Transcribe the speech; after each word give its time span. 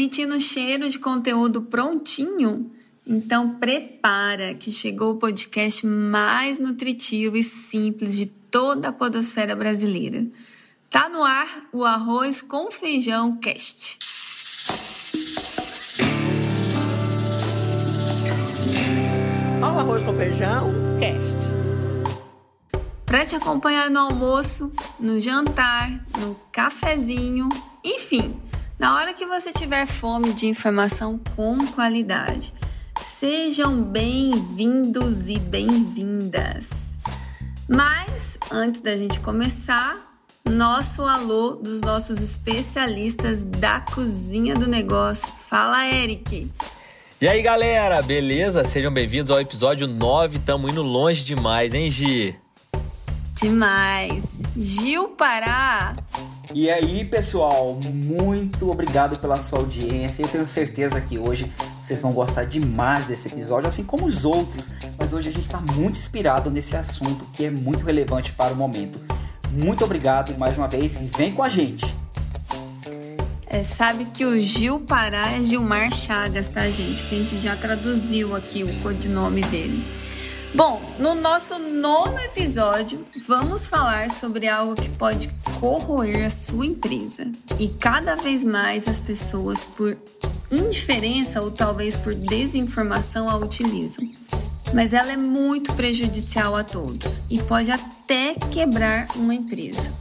Sentindo 0.00 0.36
o 0.36 0.40
cheiro 0.40 0.88
de 0.88 0.98
conteúdo 0.98 1.60
prontinho? 1.60 2.72
Então 3.06 3.56
prepara 3.56 4.54
que 4.54 4.72
chegou 4.72 5.10
o 5.10 5.16
podcast 5.18 5.84
mais 5.86 6.58
nutritivo 6.58 7.36
e 7.36 7.44
simples 7.44 8.16
de 8.16 8.24
toda 8.24 8.88
a 8.88 8.92
podosfera 8.92 9.54
brasileira. 9.54 10.26
Tá 10.88 11.10
no 11.10 11.22
ar 11.22 11.68
o 11.70 11.84
Arroz 11.84 12.40
com 12.40 12.70
Feijão 12.70 13.36
Cast. 13.36 13.98
Olha 19.62 19.74
o 19.74 19.78
Arroz 19.80 20.02
com 20.02 20.14
Feijão 20.14 20.72
Cast. 20.98 21.38
Para 23.04 23.26
te 23.26 23.36
acompanhar 23.36 23.90
no 23.90 24.00
almoço, 24.00 24.72
no 24.98 25.20
jantar, 25.20 25.90
no 26.18 26.34
cafezinho, 26.50 27.50
enfim, 27.84 28.40
na 28.80 28.94
hora 28.94 29.12
que 29.12 29.26
você 29.26 29.52
tiver 29.52 29.84
fome 29.84 30.32
de 30.32 30.46
informação 30.46 31.20
com 31.36 31.66
qualidade. 31.66 32.50
Sejam 33.04 33.82
bem-vindos 33.82 35.28
e 35.28 35.38
bem-vindas. 35.38 36.96
Mas 37.68 38.38
antes 38.50 38.80
da 38.80 38.96
gente 38.96 39.20
começar, 39.20 39.98
nosso 40.48 41.02
alô 41.02 41.56
dos 41.56 41.82
nossos 41.82 42.22
especialistas 42.22 43.44
da 43.44 43.80
cozinha 43.80 44.54
do 44.54 44.66
negócio. 44.66 45.28
Fala, 45.46 45.86
Eric. 45.86 46.50
E 47.20 47.28
aí, 47.28 47.42
galera, 47.42 48.00
beleza? 48.00 48.64
Sejam 48.64 48.90
bem-vindos 48.90 49.30
ao 49.30 49.38
episódio 49.38 49.86
9. 49.86 50.38
Tamo 50.38 50.70
indo 50.70 50.82
longe 50.82 51.22
demais, 51.22 51.74
hein, 51.74 51.90
Gi? 51.90 52.34
Demais. 53.40 54.42
Gil 54.54 55.08
Pará. 55.08 55.94
E 56.52 56.68
aí, 56.68 57.04
pessoal, 57.04 57.78
muito 57.90 58.70
obrigado 58.70 59.18
pela 59.18 59.40
sua 59.40 59.60
audiência. 59.60 60.22
Eu 60.22 60.28
tenho 60.28 60.46
certeza 60.46 61.00
que 61.00 61.18
hoje 61.18 61.50
vocês 61.80 62.02
vão 62.02 62.12
gostar 62.12 62.44
demais 62.44 63.06
desse 63.06 63.28
episódio, 63.28 63.68
assim 63.68 63.82
como 63.82 64.04
os 64.04 64.26
outros. 64.26 64.70
Mas 64.98 65.14
hoje 65.14 65.30
a 65.30 65.32
gente 65.32 65.44
está 65.44 65.58
muito 65.58 65.96
inspirado 65.96 66.50
nesse 66.50 66.76
assunto 66.76 67.24
que 67.32 67.46
é 67.46 67.50
muito 67.50 67.82
relevante 67.84 68.32
para 68.32 68.52
o 68.52 68.56
momento. 68.56 69.00
Muito 69.52 69.84
obrigado 69.84 70.36
mais 70.36 70.56
uma 70.58 70.68
vez 70.68 71.00
e 71.00 71.10
vem 71.16 71.32
com 71.32 71.42
a 71.42 71.48
gente. 71.48 71.86
É, 73.46 73.64
sabe 73.64 74.04
que 74.04 74.24
o 74.24 74.38
Gil 74.38 74.80
Pará 74.80 75.32
é 75.32 75.42
Gilmar 75.42 75.90
Chagas, 75.92 76.46
tá, 76.46 76.68
gente? 76.68 77.02
Que 77.04 77.14
a 77.14 77.18
gente 77.18 77.40
já 77.40 77.56
traduziu 77.56 78.36
aqui 78.36 78.62
o 78.62 78.82
codinome 78.82 79.42
dele. 79.44 79.82
Bom, 80.52 80.82
no 80.98 81.14
nosso 81.14 81.60
nono 81.60 82.18
episódio, 82.18 83.06
vamos 83.28 83.68
falar 83.68 84.10
sobre 84.10 84.48
algo 84.48 84.74
que 84.74 84.88
pode 84.88 85.30
corroer 85.60 86.26
a 86.26 86.30
sua 86.30 86.66
empresa. 86.66 87.30
E 87.56 87.68
cada 87.68 88.16
vez 88.16 88.42
mais 88.42 88.88
as 88.88 88.98
pessoas, 88.98 89.62
por 89.64 89.96
indiferença 90.50 91.40
ou 91.40 91.52
talvez 91.52 91.96
por 91.96 92.12
desinformação, 92.14 93.30
a 93.30 93.36
utilizam. 93.36 94.04
Mas 94.74 94.92
ela 94.92 95.12
é 95.12 95.16
muito 95.16 95.72
prejudicial 95.74 96.56
a 96.56 96.64
todos 96.64 97.22
e 97.30 97.40
pode 97.40 97.70
até 97.70 98.34
quebrar 98.50 99.06
uma 99.14 99.34
empresa. 99.34 99.92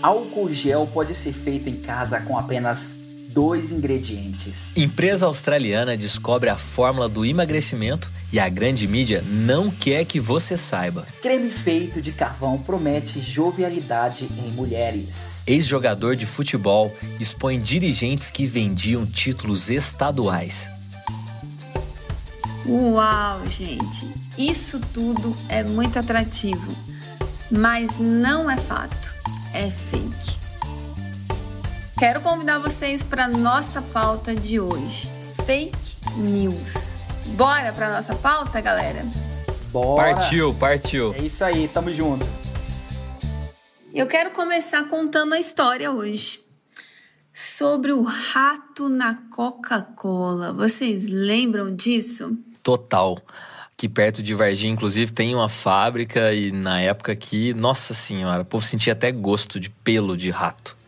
Álcool 0.00 0.52
gel 0.52 0.88
pode 0.92 1.16
ser 1.16 1.32
feito 1.32 1.68
em 1.68 1.76
casa 1.76 2.20
com 2.20 2.38
apenas 2.38 3.01
dois 3.32 3.72
ingredientes. 3.72 4.70
Empresa 4.76 5.26
australiana 5.26 5.96
descobre 5.96 6.50
a 6.50 6.56
fórmula 6.56 7.08
do 7.08 7.24
emagrecimento 7.24 8.10
e 8.32 8.38
a 8.38 8.48
grande 8.48 8.86
mídia 8.86 9.22
não 9.26 9.70
quer 9.70 10.04
que 10.04 10.20
você 10.20 10.56
saiba. 10.56 11.06
Creme 11.20 11.50
feito 11.50 12.00
de 12.00 12.12
carvão 12.12 12.58
promete 12.58 13.20
jovialidade 13.20 14.28
em 14.38 14.52
mulheres. 14.52 15.42
Ex-jogador 15.46 16.16
de 16.16 16.26
futebol 16.26 16.94
expõe 17.18 17.58
dirigentes 17.58 18.30
que 18.30 18.46
vendiam 18.46 19.06
títulos 19.06 19.70
estaduais. 19.70 20.68
Uau, 22.66 23.40
gente! 23.48 24.06
Isso 24.38 24.80
tudo 24.94 25.36
é 25.48 25.62
muito 25.62 25.98
atrativo, 25.98 26.74
mas 27.50 27.98
não 27.98 28.50
é 28.50 28.56
fato, 28.56 29.12
é 29.52 29.68
fake. 29.70 30.41
Quero 32.02 32.20
convidar 32.20 32.58
vocês 32.58 33.00
para 33.00 33.28
nossa 33.28 33.80
pauta 33.80 34.34
de 34.34 34.58
hoje: 34.58 35.08
fake 35.46 35.98
news. 36.16 36.96
Bora 37.36 37.72
para 37.72 37.94
nossa 37.94 38.12
pauta, 38.16 38.60
galera? 38.60 39.06
Bora! 39.70 40.16
Partiu, 40.16 40.52
partiu. 40.52 41.14
É 41.14 41.18
isso 41.18 41.44
aí, 41.44 41.68
tamo 41.68 41.94
junto. 41.94 42.26
Eu 43.94 44.08
quero 44.08 44.32
começar 44.32 44.82
contando 44.88 45.32
a 45.34 45.38
história 45.38 45.92
hoje 45.92 46.40
sobre 47.32 47.92
o 47.92 48.02
rato 48.02 48.88
na 48.88 49.14
Coca-Cola. 49.30 50.52
Vocês 50.52 51.06
lembram 51.06 51.72
disso? 51.72 52.36
Total. 52.64 53.16
Aqui 53.72 53.88
perto 53.88 54.24
de 54.24 54.34
Varginha, 54.34 54.72
inclusive, 54.72 55.12
tem 55.12 55.36
uma 55.36 55.48
fábrica 55.48 56.34
e 56.34 56.50
na 56.50 56.80
época 56.80 57.14
que, 57.14 57.54
nossa 57.54 57.94
senhora, 57.94 58.42
o 58.42 58.44
povo 58.44 58.64
sentia 58.64 58.92
até 58.92 59.12
gosto 59.12 59.60
de 59.60 59.70
pelo 59.70 60.16
de 60.16 60.30
rato. 60.30 60.81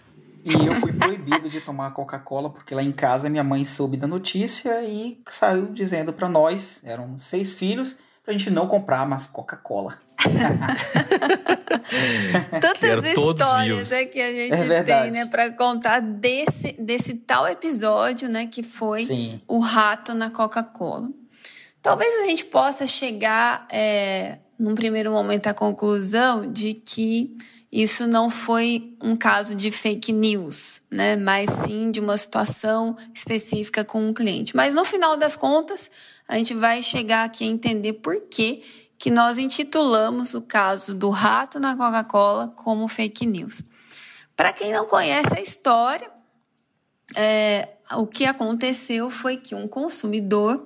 E 0.44 0.52
eu 0.66 0.74
fui 0.74 0.92
proibido 0.92 1.48
de 1.48 1.60
tomar 1.62 1.90
Coca-Cola 1.92 2.50
porque 2.50 2.74
lá 2.74 2.82
em 2.82 2.92
casa 2.92 3.30
minha 3.30 3.42
mãe 3.42 3.64
soube 3.64 3.96
da 3.96 4.06
notícia 4.06 4.82
e 4.84 5.18
saiu 5.30 5.66
dizendo 5.72 6.12
para 6.12 6.28
nós, 6.28 6.82
eram 6.84 7.18
seis 7.18 7.54
filhos, 7.54 7.96
pra 8.22 8.34
gente 8.34 8.50
não 8.50 8.68
comprar 8.68 9.08
mais 9.08 9.26
Coca-Cola. 9.26 9.98
Tantas 12.60 12.80
Quero 12.80 13.06
histórias 13.06 13.92
é 13.92 14.04
que 14.04 14.20
a 14.20 14.32
gente 14.32 14.52
É 14.52 14.82
tem, 14.82 15.10
né, 15.10 15.26
para 15.26 15.50
contar 15.52 16.00
desse, 16.00 16.72
desse 16.72 17.14
tal 17.14 17.48
episódio, 17.48 18.28
né, 18.28 18.46
que 18.46 18.62
foi 18.62 19.06
Sim. 19.06 19.40
o 19.48 19.58
rato 19.58 20.12
na 20.14 20.30
Coca-Cola. 20.30 21.08
Talvez 21.82 22.22
a 22.22 22.26
gente 22.26 22.44
possa 22.46 22.86
chegar, 22.86 23.66
é, 23.70 24.38
num 24.58 24.74
primeiro 24.74 25.10
momento, 25.10 25.46
à 25.48 25.54
conclusão 25.54 26.50
de 26.50 26.72
que 26.74 27.36
isso 27.82 28.06
não 28.06 28.30
foi 28.30 28.96
um 29.02 29.16
caso 29.16 29.56
de 29.56 29.72
fake 29.72 30.12
news, 30.12 30.80
né? 30.88 31.16
Mas 31.16 31.50
sim 31.50 31.90
de 31.90 31.98
uma 31.98 32.16
situação 32.16 32.96
específica 33.12 33.84
com 33.84 34.06
um 34.06 34.14
cliente. 34.14 34.54
Mas 34.54 34.76
no 34.76 34.84
final 34.84 35.16
das 35.16 35.34
contas, 35.34 35.90
a 36.28 36.38
gente 36.38 36.54
vai 36.54 36.80
chegar 36.84 37.24
aqui 37.24 37.42
a 37.42 37.48
entender 37.48 37.94
por 37.94 38.20
que, 38.30 38.62
que 38.96 39.10
nós 39.10 39.38
intitulamos 39.38 40.34
o 40.34 40.42
caso 40.42 40.94
do 40.94 41.10
rato 41.10 41.58
na 41.58 41.74
Coca-Cola 41.74 42.46
como 42.54 42.86
fake 42.86 43.26
news. 43.26 43.64
Para 44.36 44.52
quem 44.52 44.72
não 44.72 44.86
conhece 44.86 45.36
a 45.36 45.40
história, 45.40 46.08
é, 47.16 47.70
o 47.96 48.06
que 48.06 48.24
aconteceu 48.24 49.10
foi 49.10 49.36
que 49.36 49.52
um 49.52 49.66
consumidor 49.66 50.64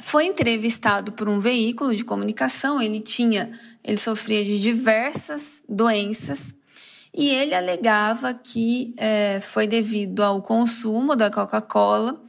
foi 0.00 0.26
entrevistado 0.26 1.12
por 1.12 1.28
um 1.28 1.38
veículo 1.38 1.94
de 1.94 2.04
comunicação. 2.04 2.80
Ele 2.80 3.00
tinha, 3.00 3.58
ele 3.84 3.96
sofria 3.96 4.44
de 4.44 4.60
diversas 4.60 5.62
doenças 5.68 6.54
e 7.14 7.28
ele 7.28 7.54
alegava 7.54 8.32
que 8.32 8.94
é, 8.96 9.40
foi 9.40 9.66
devido 9.66 10.22
ao 10.22 10.40
consumo 10.40 11.14
da 11.14 11.30
Coca-Cola 11.30 12.22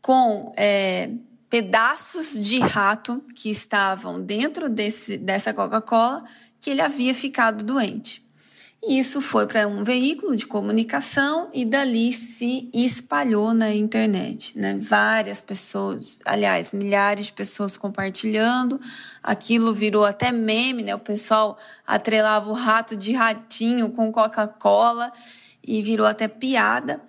com 0.00 0.52
é, 0.56 1.10
pedaços 1.50 2.32
de 2.32 2.58
rato 2.58 3.22
que 3.34 3.50
estavam 3.50 4.20
dentro 4.20 4.68
desse, 4.70 5.18
dessa 5.18 5.52
Coca-Cola 5.52 6.24
que 6.58 6.70
ele 6.70 6.80
havia 6.80 7.14
ficado 7.14 7.62
doente. 7.62 8.23
E 8.86 8.98
isso 8.98 9.22
foi 9.22 9.46
para 9.46 9.66
um 9.66 9.82
veículo 9.82 10.36
de 10.36 10.46
comunicação 10.46 11.48
e 11.54 11.64
dali 11.64 12.12
se 12.12 12.68
espalhou 12.74 13.54
na 13.54 13.74
internet, 13.74 14.58
né? 14.58 14.76
Várias 14.78 15.40
pessoas, 15.40 16.18
aliás, 16.22 16.72
milhares 16.72 17.26
de 17.26 17.32
pessoas 17.32 17.78
compartilhando. 17.78 18.78
Aquilo 19.22 19.72
virou 19.72 20.04
até 20.04 20.30
meme, 20.30 20.82
né? 20.82 20.94
O 20.94 20.98
pessoal 20.98 21.56
atrelava 21.86 22.50
o 22.50 22.52
rato 22.52 22.94
de 22.94 23.12
ratinho 23.12 23.90
com 23.90 24.12
Coca-Cola 24.12 25.10
e 25.66 25.80
virou 25.80 26.06
até 26.06 26.28
piada. 26.28 27.00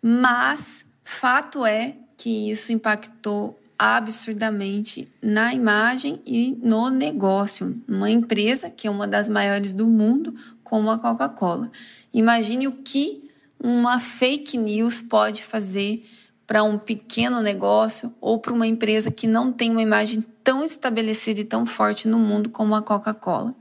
Mas 0.00 0.86
fato 1.02 1.66
é 1.66 1.96
que 2.16 2.50
isso 2.50 2.72
impactou 2.72 3.58
absurdamente 3.78 5.12
na 5.20 5.52
imagem 5.52 6.22
e 6.24 6.56
no 6.62 6.88
negócio. 6.90 7.74
Uma 7.88 8.08
empresa 8.08 8.70
que 8.70 8.86
é 8.86 8.90
uma 8.90 9.06
das 9.06 9.28
maiores 9.28 9.72
do 9.72 9.86
mundo, 9.86 10.34
como 10.64 10.90
a 10.90 10.98
Coca-Cola. 10.98 11.70
Imagine 12.12 12.66
o 12.66 12.72
que 12.72 13.30
uma 13.62 14.00
fake 14.00 14.58
news 14.58 15.00
pode 15.00 15.44
fazer 15.44 16.02
para 16.46 16.62
um 16.62 16.76
pequeno 16.76 17.40
negócio 17.40 18.12
ou 18.20 18.38
para 18.38 18.52
uma 18.52 18.66
empresa 18.66 19.10
que 19.10 19.26
não 19.26 19.52
tem 19.52 19.70
uma 19.70 19.82
imagem 19.82 20.24
tão 20.42 20.64
estabelecida 20.64 21.40
e 21.40 21.44
tão 21.44 21.64
forte 21.64 22.08
no 22.08 22.18
mundo 22.18 22.50
como 22.50 22.74
a 22.74 22.82
Coca-Cola. 22.82 23.54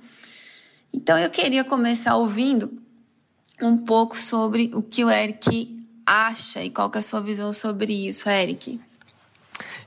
Então 0.94 1.18
eu 1.18 1.30
queria 1.30 1.64
começar 1.64 2.16
ouvindo 2.16 2.72
um 3.62 3.78
pouco 3.78 4.18
sobre 4.18 4.72
o 4.74 4.82
que 4.82 5.06
o 5.06 5.10
Eric 5.10 5.76
acha 6.06 6.64
e 6.64 6.70
qual 6.70 6.92
é 6.94 6.98
a 6.98 7.02
sua 7.02 7.22
visão 7.22 7.54
sobre 7.54 7.94
isso, 8.08 8.30
Eric. 8.30 8.80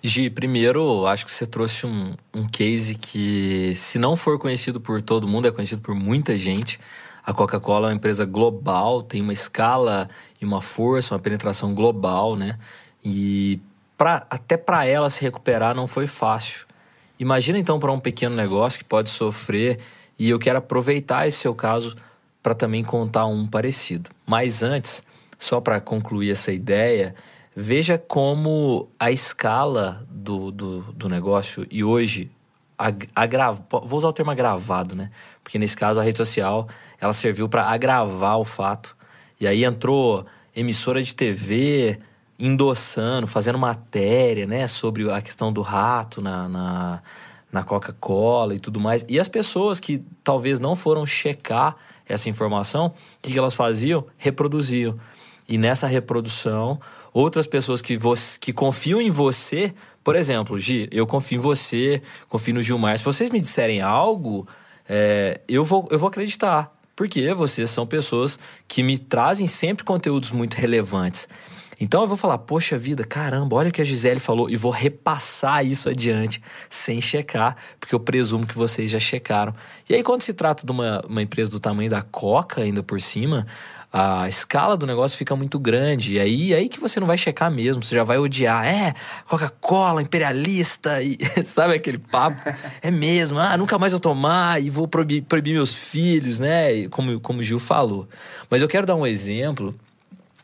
Gi, 0.02 0.30
primeiro, 0.30 1.06
acho 1.06 1.24
que 1.24 1.32
você 1.32 1.46
trouxe 1.46 1.86
um, 1.86 2.14
um 2.32 2.46
case 2.46 2.94
que, 2.94 3.74
se 3.74 3.98
não 3.98 4.14
for 4.14 4.38
conhecido 4.38 4.80
por 4.80 5.02
todo 5.02 5.26
mundo, 5.26 5.48
é 5.48 5.50
conhecido 5.50 5.82
por 5.82 5.94
muita 5.94 6.38
gente. 6.38 6.78
A 7.26 7.34
Coca-Cola 7.34 7.88
é 7.88 7.90
uma 7.90 7.96
empresa 7.96 8.24
global, 8.24 9.02
tem 9.02 9.20
uma 9.20 9.32
escala 9.32 10.08
e 10.40 10.44
uma 10.44 10.62
força, 10.62 11.12
uma 11.12 11.20
penetração 11.20 11.74
global, 11.74 12.36
né? 12.36 12.56
E 13.04 13.58
pra, 13.98 14.24
até 14.30 14.56
para 14.56 14.86
ela 14.86 15.10
se 15.10 15.22
recuperar 15.22 15.74
não 15.74 15.88
foi 15.88 16.06
fácil. 16.06 16.64
Imagina 17.18 17.58
então 17.58 17.80
para 17.80 17.90
um 17.90 17.98
pequeno 17.98 18.36
negócio 18.36 18.78
que 18.78 18.84
pode 18.84 19.10
sofrer, 19.10 19.80
e 20.16 20.30
eu 20.30 20.38
quero 20.38 20.58
aproveitar 20.58 21.26
esse 21.26 21.38
seu 21.38 21.52
caso 21.52 21.96
para 22.40 22.54
também 22.54 22.84
contar 22.84 23.26
um 23.26 23.44
parecido. 23.44 24.08
Mas 24.24 24.62
antes, 24.62 25.02
só 25.36 25.60
para 25.60 25.80
concluir 25.80 26.30
essa 26.30 26.52
ideia, 26.52 27.12
veja 27.56 27.98
como 27.98 28.88
a 29.00 29.10
escala 29.10 30.06
do, 30.08 30.52
do, 30.52 30.80
do 30.92 31.08
negócio 31.08 31.66
e 31.72 31.82
hoje 31.82 32.30
agrava, 33.14 33.66
vou 33.68 33.98
usar 33.98 34.08
o 34.08 34.12
termo 34.12 34.30
agravado, 34.30 34.94
né? 34.94 35.10
Porque 35.42 35.58
nesse 35.58 35.76
caso 35.76 35.98
a 35.98 36.04
rede 36.04 36.18
social 36.18 36.68
ela 37.00 37.12
serviu 37.12 37.48
para 37.48 37.64
agravar 37.64 38.38
o 38.38 38.44
fato. 38.44 38.96
E 39.40 39.46
aí 39.46 39.64
entrou 39.64 40.24
emissora 40.54 41.02
de 41.02 41.14
TV 41.14 41.98
endossando, 42.38 43.26
fazendo 43.26 43.58
matéria, 43.58 44.46
né, 44.46 44.66
sobre 44.66 45.10
a 45.10 45.20
questão 45.22 45.52
do 45.52 45.62
rato 45.62 46.20
na, 46.20 46.48
na, 46.48 47.02
na 47.50 47.62
Coca-Cola 47.64 48.54
e 48.54 48.58
tudo 48.58 48.78
mais. 48.78 49.04
E 49.08 49.18
as 49.18 49.28
pessoas 49.28 49.80
que 49.80 50.04
talvez 50.22 50.58
não 50.58 50.76
foram 50.76 51.06
checar 51.06 51.76
essa 52.08 52.28
informação, 52.28 52.86
o 52.86 52.92
que, 53.22 53.36
elas 53.36 53.54
faziam? 53.54 54.06
Reproduziam. 54.16 54.98
E 55.48 55.58
nessa 55.58 55.86
reprodução, 55.86 56.80
outras 57.12 57.46
pessoas 57.46 57.80
que, 57.80 57.96
você, 57.96 58.38
que 58.38 58.52
confiam 58.52 59.00
em 59.00 59.10
você, 59.10 59.74
por 60.04 60.14
exemplo, 60.14 60.58
Gi, 60.58 60.88
eu 60.92 61.06
confio 61.06 61.38
em 61.38 61.40
você, 61.40 62.02
confio 62.28 62.54
no 62.54 62.62
Gilmar. 62.62 62.98
Se 62.98 63.04
vocês 63.04 63.30
me 63.30 63.40
disserem 63.40 63.80
algo, 63.80 64.46
é, 64.88 65.40
eu, 65.48 65.64
vou, 65.64 65.88
eu 65.90 65.98
vou 65.98 66.08
acreditar. 66.08 66.75
Porque 66.96 67.32
vocês 67.34 67.70
são 67.70 67.86
pessoas 67.86 68.38
que 68.66 68.82
me 68.82 68.96
trazem 68.96 69.46
sempre 69.46 69.84
conteúdos 69.84 70.30
muito 70.30 70.54
relevantes. 70.54 71.28
Então 71.78 72.00
eu 72.00 72.08
vou 72.08 72.16
falar, 72.16 72.38
poxa 72.38 72.78
vida, 72.78 73.04
caramba, 73.04 73.54
olha 73.54 73.68
o 73.68 73.72
que 73.72 73.82
a 73.82 73.84
Gisele 73.84 74.18
falou 74.18 74.48
e 74.48 74.56
vou 74.56 74.72
repassar 74.72 75.64
isso 75.64 75.90
adiante 75.90 76.42
sem 76.70 77.02
checar, 77.02 77.54
porque 77.78 77.94
eu 77.94 78.00
presumo 78.00 78.46
que 78.46 78.54
vocês 78.54 78.90
já 78.90 78.98
checaram. 78.98 79.54
E 79.86 79.94
aí, 79.94 80.02
quando 80.02 80.22
se 80.22 80.32
trata 80.32 80.64
de 80.64 80.72
uma, 80.72 81.02
uma 81.06 81.20
empresa 81.20 81.50
do 81.50 81.60
tamanho 81.60 81.90
da 81.90 82.00
Coca, 82.00 82.62
ainda 82.62 82.82
por 82.82 82.98
cima, 82.98 83.46
a 83.98 84.28
escala 84.28 84.76
do 84.76 84.86
negócio 84.86 85.16
fica 85.16 85.34
muito 85.34 85.58
grande. 85.58 86.16
E 86.16 86.20
aí, 86.20 86.54
aí 86.54 86.68
que 86.68 86.78
você 86.78 87.00
não 87.00 87.06
vai 87.06 87.16
checar 87.16 87.50
mesmo, 87.50 87.82
você 87.82 87.94
já 87.94 88.04
vai 88.04 88.18
odiar. 88.18 88.66
É, 88.66 88.94
Coca-Cola, 89.26 90.02
imperialista, 90.02 91.02
e 91.02 91.16
sabe 91.46 91.74
aquele 91.74 91.96
papo? 91.96 92.42
É 92.82 92.90
mesmo, 92.90 93.38
ah, 93.38 93.56
nunca 93.56 93.78
mais 93.78 93.92
vou 93.92 94.00
tomar 94.00 94.62
e 94.62 94.68
vou 94.68 94.86
proibir, 94.86 95.22
proibir 95.22 95.54
meus 95.54 95.74
filhos, 95.74 96.38
né? 96.38 96.86
Como, 96.88 97.18
como 97.20 97.40
o 97.40 97.42
Gil 97.42 97.58
falou. 97.58 98.06
Mas 98.50 98.60
eu 98.60 98.68
quero 98.68 98.86
dar 98.86 98.96
um 98.96 99.06
exemplo 99.06 99.74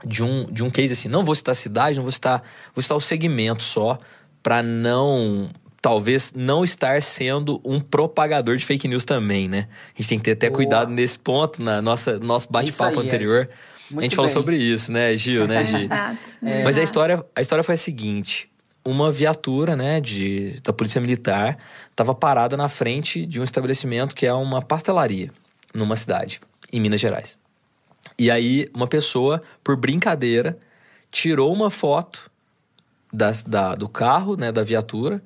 de 0.02 0.24
um, 0.24 0.44
de 0.50 0.64
um 0.64 0.70
case 0.70 0.94
assim. 0.94 1.10
Não 1.10 1.22
vou 1.22 1.34
citar 1.34 1.52
a 1.52 1.54
cidade, 1.54 1.96
não 1.96 2.04
vou 2.04 2.12
citar, 2.12 2.42
vou 2.74 2.80
citar 2.80 2.96
o 2.96 3.02
segmento 3.02 3.62
só, 3.62 3.98
para 4.42 4.62
não 4.62 5.50
talvez 5.82 6.32
não 6.32 6.62
estar 6.62 7.02
sendo 7.02 7.60
um 7.64 7.80
propagador 7.80 8.56
de 8.56 8.64
fake 8.64 8.86
news 8.86 9.04
também, 9.04 9.48
né? 9.48 9.66
A 9.98 10.00
gente 10.00 10.08
tem 10.08 10.18
que 10.18 10.24
ter 10.24 10.30
até 10.30 10.48
Boa. 10.48 10.58
cuidado 10.58 10.92
nesse 10.92 11.18
ponto 11.18 11.62
na 11.62 11.82
nossa 11.82 12.20
nosso 12.20 12.50
bate-papo 12.50 13.00
anterior. 13.00 13.50
É. 13.92 13.98
a 13.98 14.02
gente 14.02 14.14
falou 14.14 14.30
sobre 14.30 14.56
isso, 14.56 14.92
né, 14.92 15.14
Gil, 15.16 15.48
né, 15.48 15.64
Gil? 15.64 15.80
Exato. 15.90 16.18
É. 16.40 16.62
Mas 16.62 16.78
a 16.78 16.82
história, 16.84 17.22
a 17.34 17.40
história 17.40 17.64
foi 17.64 17.74
a 17.74 17.78
seguinte: 17.78 18.48
uma 18.84 19.10
viatura, 19.10 19.74
né, 19.74 20.00
de, 20.00 20.60
da 20.62 20.72
polícia 20.72 21.00
militar 21.00 21.58
estava 21.90 22.14
parada 22.14 22.56
na 22.56 22.68
frente 22.68 23.26
de 23.26 23.40
um 23.40 23.44
estabelecimento 23.44 24.14
que 24.14 24.24
é 24.24 24.32
uma 24.32 24.62
pastelaria 24.62 25.32
numa 25.74 25.96
cidade 25.96 26.40
em 26.72 26.80
Minas 26.80 27.00
Gerais. 27.00 27.36
E 28.16 28.30
aí 28.30 28.70
uma 28.72 28.86
pessoa, 28.86 29.42
por 29.64 29.76
brincadeira, 29.76 30.56
tirou 31.10 31.52
uma 31.52 31.70
foto 31.70 32.30
da, 33.12 33.32
da 33.44 33.74
do 33.74 33.88
carro, 33.88 34.36
né, 34.36 34.52
da 34.52 34.62
viatura 34.62 35.20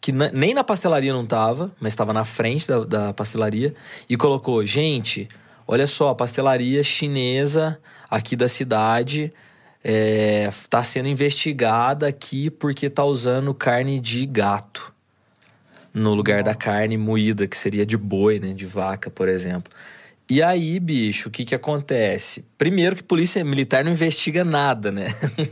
que 0.00 0.12
nem 0.12 0.54
na 0.54 0.62
pastelaria 0.62 1.12
não 1.12 1.24
estava, 1.24 1.72
mas 1.80 1.92
estava 1.92 2.12
na 2.12 2.24
frente 2.24 2.68
da, 2.68 2.84
da 2.84 3.12
pastelaria, 3.12 3.74
e 4.08 4.16
colocou: 4.16 4.64
gente, 4.64 5.28
olha 5.66 5.86
só, 5.86 6.10
a 6.10 6.14
pastelaria 6.14 6.82
chinesa 6.82 7.78
aqui 8.10 8.36
da 8.36 8.48
cidade 8.48 9.32
está 9.82 10.80
é, 10.80 10.82
sendo 10.82 11.08
investigada 11.08 12.06
aqui 12.06 12.50
porque 12.50 12.86
está 12.86 13.04
usando 13.04 13.54
carne 13.54 14.00
de 14.00 14.26
gato 14.26 14.92
no 15.92 16.14
lugar 16.14 16.42
da 16.42 16.54
carne 16.54 16.96
moída, 16.96 17.46
que 17.46 17.56
seria 17.56 17.84
de 17.84 17.96
boi, 17.96 18.38
né, 18.38 18.52
de 18.52 18.66
vaca, 18.66 19.10
por 19.10 19.28
exemplo. 19.28 19.72
E 20.30 20.42
aí, 20.42 20.78
bicho, 20.78 21.30
o 21.30 21.32
que 21.32 21.42
que 21.42 21.54
acontece? 21.54 22.44
Primeiro 22.58 22.94
que 22.94 23.02
polícia 23.02 23.42
militar 23.42 23.82
não 23.82 23.92
investiga 23.92 24.44
nada, 24.44 24.92
né? 24.92 25.06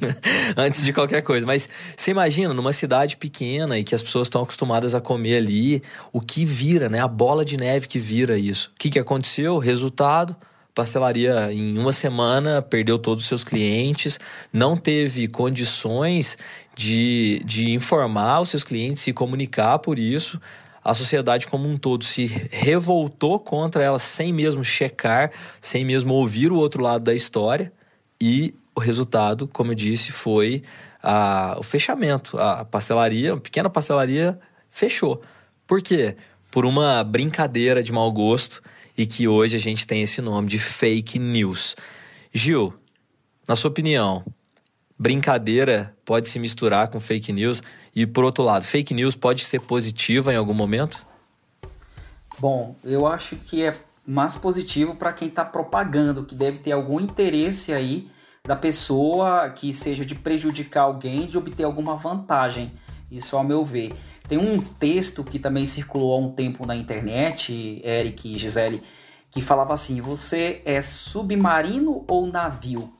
Antes 0.54 0.84
de 0.84 0.92
qualquer 0.92 1.22
coisa. 1.22 1.46
Mas 1.46 1.66
você 1.96 2.10
imagina, 2.10 2.52
numa 2.52 2.74
cidade 2.74 3.16
pequena 3.16 3.78
e 3.78 3.84
que 3.84 3.94
as 3.94 4.02
pessoas 4.02 4.26
estão 4.26 4.42
acostumadas 4.42 4.94
a 4.94 5.00
comer 5.00 5.38
ali, 5.38 5.82
o 6.12 6.20
que 6.20 6.44
vira, 6.44 6.90
né? 6.90 7.00
A 7.00 7.08
bola 7.08 7.42
de 7.42 7.56
neve 7.56 7.88
que 7.88 7.98
vira 7.98 8.36
isso. 8.36 8.70
O 8.74 8.78
que 8.78 8.90
que 8.90 8.98
aconteceu? 8.98 9.56
Resultado, 9.56 10.36
pastelaria 10.74 11.50
em 11.50 11.78
uma 11.78 11.92
semana 11.92 12.60
perdeu 12.60 12.98
todos 12.98 13.22
os 13.22 13.28
seus 13.28 13.42
clientes, 13.42 14.20
não 14.52 14.76
teve 14.76 15.26
condições 15.26 16.36
de, 16.76 17.40
de 17.46 17.70
informar 17.70 18.42
os 18.42 18.50
seus 18.50 18.62
clientes, 18.62 19.00
se 19.02 19.14
comunicar 19.14 19.78
por 19.78 19.98
isso 19.98 20.38
a 20.86 20.94
sociedade 20.94 21.48
como 21.48 21.68
um 21.68 21.76
todo 21.76 22.04
se 22.04 22.26
revoltou 22.52 23.40
contra 23.40 23.82
ela 23.82 23.98
sem 23.98 24.32
mesmo 24.32 24.64
checar, 24.64 25.32
sem 25.60 25.84
mesmo 25.84 26.14
ouvir 26.14 26.52
o 26.52 26.56
outro 26.56 26.80
lado 26.80 27.02
da 27.02 27.12
história, 27.12 27.72
e 28.20 28.54
o 28.72 28.78
resultado, 28.78 29.48
como 29.48 29.72
eu 29.72 29.74
disse, 29.74 30.12
foi 30.12 30.62
a, 31.02 31.56
o 31.58 31.62
fechamento. 31.64 32.38
A 32.38 32.64
pastelaria, 32.64 33.34
uma 33.34 33.40
pequena 33.40 33.68
pastelaria, 33.68 34.38
fechou. 34.70 35.20
Por 35.66 35.82
quê? 35.82 36.14
Por 36.52 36.64
uma 36.64 37.02
brincadeira 37.02 37.82
de 37.82 37.90
mau 37.90 38.12
gosto 38.12 38.62
e 38.96 39.06
que 39.06 39.26
hoje 39.26 39.56
a 39.56 39.60
gente 39.60 39.88
tem 39.88 40.02
esse 40.02 40.22
nome 40.22 40.46
de 40.46 40.60
fake 40.60 41.18
news. 41.18 41.74
Gil, 42.32 42.72
na 43.48 43.56
sua 43.56 43.70
opinião, 43.72 44.24
brincadeira 44.96 45.92
pode 46.04 46.28
se 46.28 46.38
misturar 46.38 46.86
com 46.88 47.00
fake 47.00 47.32
news? 47.32 47.60
E 47.96 48.06
por 48.06 48.24
outro 48.24 48.44
lado, 48.44 48.62
fake 48.62 48.92
news 48.92 49.16
pode 49.16 49.42
ser 49.42 49.58
positiva 49.58 50.30
em 50.30 50.36
algum 50.36 50.52
momento? 50.52 51.06
Bom, 52.38 52.76
eu 52.84 53.06
acho 53.06 53.36
que 53.36 53.64
é 53.64 53.74
mais 54.06 54.36
positivo 54.36 54.94
para 54.94 55.14
quem 55.14 55.28
está 55.28 55.42
propagando, 55.42 56.22
que 56.22 56.34
deve 56.34 56.58
ter 56.58 56.72
algum 56.72 57.00
interesse 57.00 57.72
aí 57.72 58.10
da 58.44 58.54
pessoa 58.54 59.48
que 59.48 59.72
seja 59.72 60.04
de 60.04 60.14
prejudicar 60.14 60.82
alguém, 60.82 61.24
de 61.24 61.38
obter 61.38 61.64
alguma 61.64 61.96
vantagem. 61.96 62.70
Isso 63.10 63.34
ao 63.34 63.42
meu 63.42 63.64
ver. 63.64 63.94
Tem 64.28 64.36
um 64.36 64.60
texto 64.60 65.24
que 65.24 65.38
também 65.38 65.64
circulou 65.64 66.12
há 66.12 66.18
um 66.18 66.32
tempo 66.32 66.66
na 66.66 66.76
internet, 66.76 67.80
Eric 67.82 68.34
e 68.34 68.36
Gisele, 68.36 68.82
que 69.30 69.40
falava 69.40 69.72
assim: 69.72 70.02
você 70.02 70.60
é 70.66 70.82
submarino 70.82 72.04
ou 72.06 72.26
navio? 72.26 72.92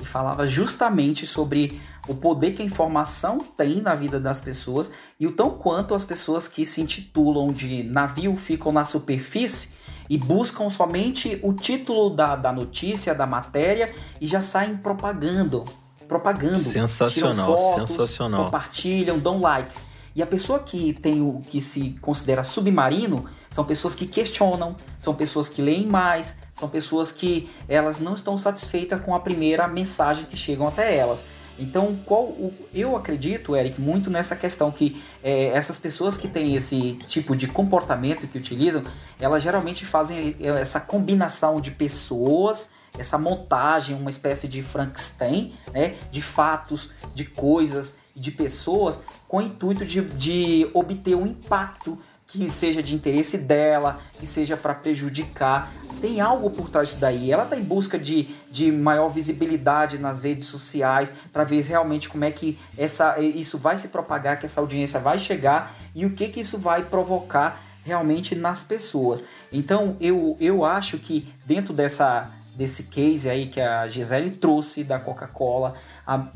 Que 0.00 0.06
falava 0.06 0.46
justamente 0.46 1.26
sobre 1.26 1.80
o 2.08 2.14
poder 2.14 2.52
que 2.52 2.62
a 2.62 2.64
informação 2.64 3.38
tem 3.38 3.80
na 3.80 3.94
vida 3.94 4.18
das 4.18 4.40
pessoas 4.40 4.90
e 5.18 5.26
o 5.26 5.32
tão 5.32 5.50
quanto 5.50 5.94
as 5.94 6.04
pessoas 6.04 6.48
que 6.48 6.64
se 6.64 6.80
intitulam 6.80 7.48
de 7.48 7.82
navio 7.84 8.34
ficam 8.36 8.72
na 8.72 8.84
superfície 8.84 9.68
e 10.08 10.18
buscam 10.18 10.68
somente 10.70 11.38
o 11.42 11.52
título 11.52 12.10
da, 12.10 12.34
da 12.34 12.52
notícia, 12.52 13.14
da 13.14 13.26
matéria 13.26 13.94
e 14.20 14.26
já 14.26 14.40
saem 14.40 14.76
propagando. 14.76 15.64
Propagando. 16.08 16.58
Sensacional, 16.58 17.56
fotos, 17.56 17.90
sensacional. 17.90 18.44
Compartilham, 18.46 19.18
dão 19.18 19.40
likes. 19.40 19.86
E 20.16 20.20
a 20.20 20.26
pessoa 20.26 20.58
que 20.58 20.92
tem 20.92 21.22
o 21.22 21.40
que 21.48 21.60
se 21.60 21.96
considera 22.00 22.42
submarino 22.42 23.26
são 23.50 23.64
pessoas 23.64 23.94
que 23.94 24.06
questionam, 24.06 24.76
são 24.98 25.14
pessoas 25.14 25.48
que 25.48 25.60
leem 25.60 25.86
mais, 25.86 26.36
são 26.54 26.68
pessoas 26.68 27.10
que 27.10 27.50
elas 27.68 27.98
não 27.98 28.14
estão 28.14 28.38
satisfeitas 28.38 29.00
com 29.00 29.14
a 29.14 29.20
primeira 29.20 29.66
mensagem 29.66 30.24
que 30.24 30.36
chegam 30.36 30.68
até 30.68 30.96
elas. 30.96 31.24
Então, 31.58 31.94
qual 32.06 32.22
o, 32.22 32.54
eu 32.72 32.96
acredito, 32.96 33.54
Eric, 33.54 33.78
muito 33.78 34.08
nessa 34.08 34.34
questão 34.34 34.70
que 34.70 35.02
é, 35.22 35.48
essas 35.48 35.76
pessoas 35.76 36.16
que 36.16 36.26
têm 36.26 36.56
esse 36.56 36.94
tipo 37.06 37.36
de 37.36 37.46
comportamento 37.46 38.26
que 38.26 38.38
utilizam, 38.38 38.82
elas 39.20 39.42
geralmente 39.42 39.84
fazem 39.84 40.36
é, 40.40 40.46
essa 40.46 40.80
combinação 40.80 41.60
de 41.60 41.70
pessoas, 41.70 42.70
essa 42.98 43.18
montagem, 43.18 43.94
uma 43.94 44.08
espécie 44.08 44.48
de 44.48 44.62
Frankenstein, 44.62 45.52
né, 45.72 45.96
de 46.10 46.22
fatos, 46.22 46.90
de 47.14 47.26
coisas, 47.26 47.94
de 48.16 48.30
pessoas, 48.30 48.98
com 49.28 49.36
o 49.36 49.42
intuito 49.42 49.84
de, 49.84 50.00
de 50.00 50.70
obter 50.72 51.14
um 51.14 51.26
impacto 51.26 51.98
que 52.30 52.48
seja 52.48 52.82
de 52.82 52.94
interesse 52.94 53.36
dela, 53.36 54.00
que 54.18 54.26
seja 54.26 54.56
para 54.56 54.74
prejudicar. 54.74 55.72
Tem 56.00 56.20
algo 56.20 56.50
por 56.50 56.70
trás 56.70 56.88
disso 56.88 57.00
daí. 57.00 57.30
Ela 57.30 57.42
está 57.44 57.56
em 57.56 57.62
busca 57.62 57.98
de, 57.98 58.34
de 58.50 58.70
maior 58.70 59.08
visibilidade 59.08 59.98
nas 59.98 60.22
redes 60.22 60.44
sociais 60.46 61.12
para 61.32 61.44
ver 61.44 61.62
realmente 61.64 62.08
como 62.08 62.24
é 62.24 62.30
que 62.30 62.58
essa, 62.78 63.18
isso 63.18 63.58
vai 63.58 63.76
se 63.76 63.88
propagar, 63.88 64.38
que 64.38 64.46
essa 64.46 64.60
audiência 64.60 65.00
vai 65.00 65.18
chegar 65.18 65.74
e 65.94 66.06
o 66.06 66.10
que, 66.10 66.28
que 66.28 66.40
isso 66.40 66.56
vai 66.56 66.84
provocar 66.84 67.62
realmente 67.84 68.34
nas 68.34 68.62
pessoas. 68.62 69.24
Então 69.52 69.96
eu, 70.00 70.36
eu 70.40 70.64
acho 70.64 70.98
que 70.98 71.28
dentro 71.44 71.74
dessa, 71.74 72.30
desse 72.54 72.84
case 72.84 73.28
aí 73.28 73.48
que 73.48 73.60
a 73.60 73.88
Gisele 73.88 74.30
trouxe 74.30 74.84
da 74.84 75.00
Coca-Cola, 75.00 75.74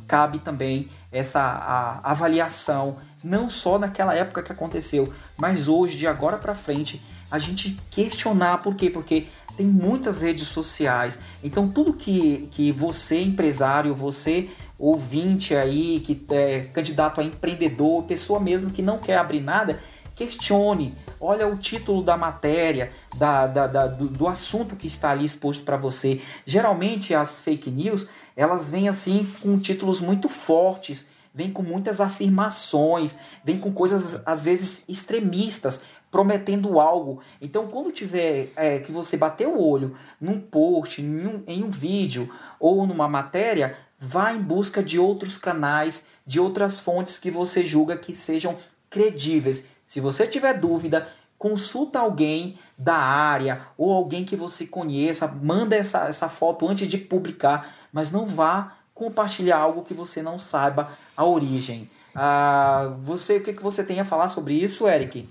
cabe 0.08 0.40
também 0.40 0.88
essa 1.12 1.40
a, 1.40 2.10
avaliação, 2.10 2.98
não 3.24 3.48
só 3.48 3.78
naquela 3.78 4.14
época 4.14 4.42
que 4.42 4.52
aconteceu, 4.52 5.12
mas 5.36 5.66
hoje, 5.66 5.96
de 5.96 6.06
agora 6.06 6.36
para 6.36 6.54
frente, 6.54 7.00
a 7.30 7.38
gente 7.38 7.76
questionar 7.90 8.58
por 8.58 8.74
quê? 8.76 8.90
Porque 8.90 9.26
tem 9.56 9.66
muitas 9.66 10.22
redes 10.22 10.46
sociais. 10.46 11.18
Então 11.42 11.68
tudo 11.68 11.94
que, 11.94 12.48
que 12.52 12.70
você, 12.70 13.22
empresário, 13.22 13.94
você 13.94 14.50
ouvinte 14.78 15.54
aí, 15.54 16.00
que 16.00 16.26
é 16.30 16.60
candidato 16.72 17.20
a 17.20 17.24
empreendedor, 17.24 18.04
pessoa 18.04 18.38
mesmo 18.38 18.70
que 18.70 18.82
não 18.82 18.98
quer 18.98 19.16
abrir 19.16 19.40
nada, 19.40 19.80
questione. 20.14 20.94
Olha 21.20 21.46
o 21.48 21.56
título 21.56 22.02
da 22.02 22.16
matéria, 22.16 22.92
da, 23.16 23.46
da, 23.46 23.66
da 23.66 23.86
do, 23.86 24.08
do, 24.08 24.28
assunto 24.28 24.76
que 24.76 24.86
está 24.86 25.10
ali 25.10 25.24
exposto 25.24 25.64
para 25.64 25.76
você. 25.76 26.20
Geralmente 26.44 27.14
as 27.14 27.40
fake 27.40 27.70
news, 27.70 28.08
elas 28.36 28.68
vêm 28.68 28.88
assim 28.88 29.26
com 29.40 29.58
títulos 29.58 30.00
muito 30.00 30.28
fortes, 30.28 31.06
vêm 31.34 31.50
com 31.50 31.62
muitas 31.62 32.00
afirmações, 32.00 33.16
vêm 33.42 33.58
com 33.58 33.72
coisas 33.72 34.22
às 34.24 34.42
vezes 34.42 34.82
extremistas, 34.88 35.80
prometendo 36.10 36.78
algo. 36.78 37.20
Então, 37.42 37.66
quando 37.66 37.90
tiver 37.90 38.52
é, 38.54 38.78
que 38.78 38.92
você 38.92 39.16
bater 39.16 39.48
o 39.48 39.60
olho 39.60 39.96
num 40.20 40.38
post, 40.38 41.02
em 41.02 41.26
um, 41.26 41.42
em 41.44 41.64
um 41.64 41.70
vídeo 41.70 42.32
ou 42.60 42.86
numa 42.86 43.08
matéria, 43.08 43.76
vá 43.98 44.32
em 44.32 44.40
busca 44.40 44.80
de 44.80 44.96
outros 44.96 45.36
canais, 45.36 46.06
de 46.24 46.38
outras 46.38 46.78
fontes 46.78 47.18
que 47.18 47.32
você 47.32 47.66
julga 47.66 47.96
que 47.96 48.14
sejam 48.14 48.56
credíveis. 48.88 49.64
Se 49.84 50.00
você 50.00 50.24
tiver 50.24 50.54
dúvida, 50.54 51.08
consulta 51.36 51.98
alguém 51.98 52.60
da 52.78 52.94
área 52.94 53.62
ou 53.76 53.92
alguém 53.92 54.24
que 54.24 54.36
você 54.36 54.68
conheça, 54.68 55.26
manda 55.26 55.74
essa, 55.74 56.06
essa 56.06 56.28
foto 56.28 56.68
antes 56.68 56.88
de 56.88 56.96
publicar, 56.96 57.74
mas 57.92 58.12
não 58.12 58.24
vá 58.24 58.76
compartilhar 58.94 59.58
algo 59.58 59.82
que 59.82 59.92
você 59.92 60.22
não 60.22 60.38
saiba 60.38 60.96
a 61.16 61.24
origem. 61.24 61.88
Ah, 62.14 62.94
você, 63.02 63.38
o 63.38 63.42
que, 63.42 63.52
que 63.52 63.62
você 63.62 63.82
tem 63.82 63.98
a 63.98 64.04
falar 64.04 64.28
sobre 64.28 64.54
isso, 64.54 64.86
Eric? 64.86 65.26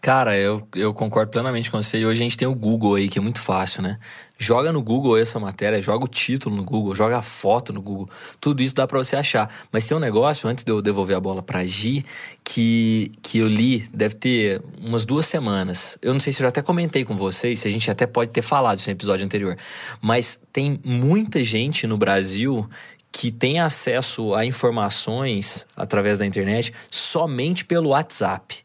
Cara, 0.00 0.36
eu, 0.36 0.66
eu 0.74 0.92
concordo 0.92 1.30
plenamente 1.30 1.70
com 1.70 1.80
você. 1.80 2.04
Hoje 2.04 2.20
a 2.20 2.24
gente 2.24 2.36
tem 2.36 2.46
o 2.46 2.54
Google 2.54 2.96
aí, 2.96 3.08
que 3.08 3.18
é 3.18 3.22
muito 3.22 3.40
fácil, 3.40 3.82
né? 3.82 3.98
Joga 4.38 4.70
no 4.70 4.82
Google 4.82 5.16
essa 5.16 5.40
matéria, 5.40 5.80
joga 5.80 6.04
o 6.04 6.08
título 6.08 6.54
no 6.54 6.62
Google, 6.62 6.94
joga 6.94 7.18
a 7.18 7.22
foto 7.22 7.72
no 7.72 7.80
Google. 7.80 8.08
Tudo 8.40 8.62
isso 8.62 8.74
dá 8.74 8.86
para 8.86 8.98
você 8.98 9.16
achar. 9.16 9.50
Mas 9.72 9.86
tem 9.86 9.96
um 9.96 10.00
negócio, 10.00 10.48
antes 10.48 10.64
de 10.64 10.70
eu 10.70 10.82
devolver 10.82 11.16
a 11.16 11.20
bola 11.20 11.42
pra 11.42 11.64
Gi, 11.64 12.04
que, 12.44 13.10
que 13.22 13.38
eu 13.38 13.48
li, 13.48 13.88
deve 13.92 14.14
ter 14.14 14.62
umas 14.80 15.06
duas 15.06 15.26
semanas. 15.26 15.98
Eu 16.02 16.12
não 16.12 16.20
sei 16.20 16.32
se 16.32 16.40
eu 16.40 16.44
já 16.44 16.48
até 16.48 16.62
comentei 16.62 17.04
com 17.04 17.16
vocês, 17.16 17.58
se 17.58 17.68
a 17.68 17.70
gente 17.70 17.90
até 17.90 18.06
pode 18.06 18.30
ter 18.30 18.42
falado 18.42 18.78
isso 18.78 18.88
no 18.88 18.94
episódio 18.94 19.24
anterior. 19.24 19.56
Mas 20.00 20.38
tem 20.52 20.78
muita 20.84 21.42
gente 21.42 21.86
no 21.86 21.96
Brasil 21.96 22.68
que 23.10 23.30
tem 23.30 23.58
acesso 23.58 24.34
a 24.34 24.44
informações 24.44 25.66
através 25.76 26.18
da 26.18 26.26
internet 26.26 26.72
somente 26.90 27.64
pelo 27.64 27.90
WhatsApp. 27.90 28.64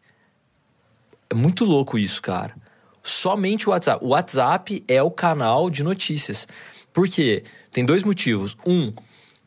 É 1.30 1.36
muito 1.36 1.66
louco 1.66 1.98
isso, 1.98 2.22
cara. 2.22 2.56
Somente 3.02 3.68
o 3.68 3.72
WhatsApp. 3.72 4.04
O 4.06 4.10
WhatsApp 4.10 4.84
é 4.88 5.02
o 5.02 5.12
canal 5.12 5.70
de 5.70 5.84
notícias. 5.84 6.48
Por 6.94 7.08
quê? 7.08 7.44
Tem 7.72 7.84
dois 7.84 8.04
motivos. 8.04 8.56
Um, 8.66 8.94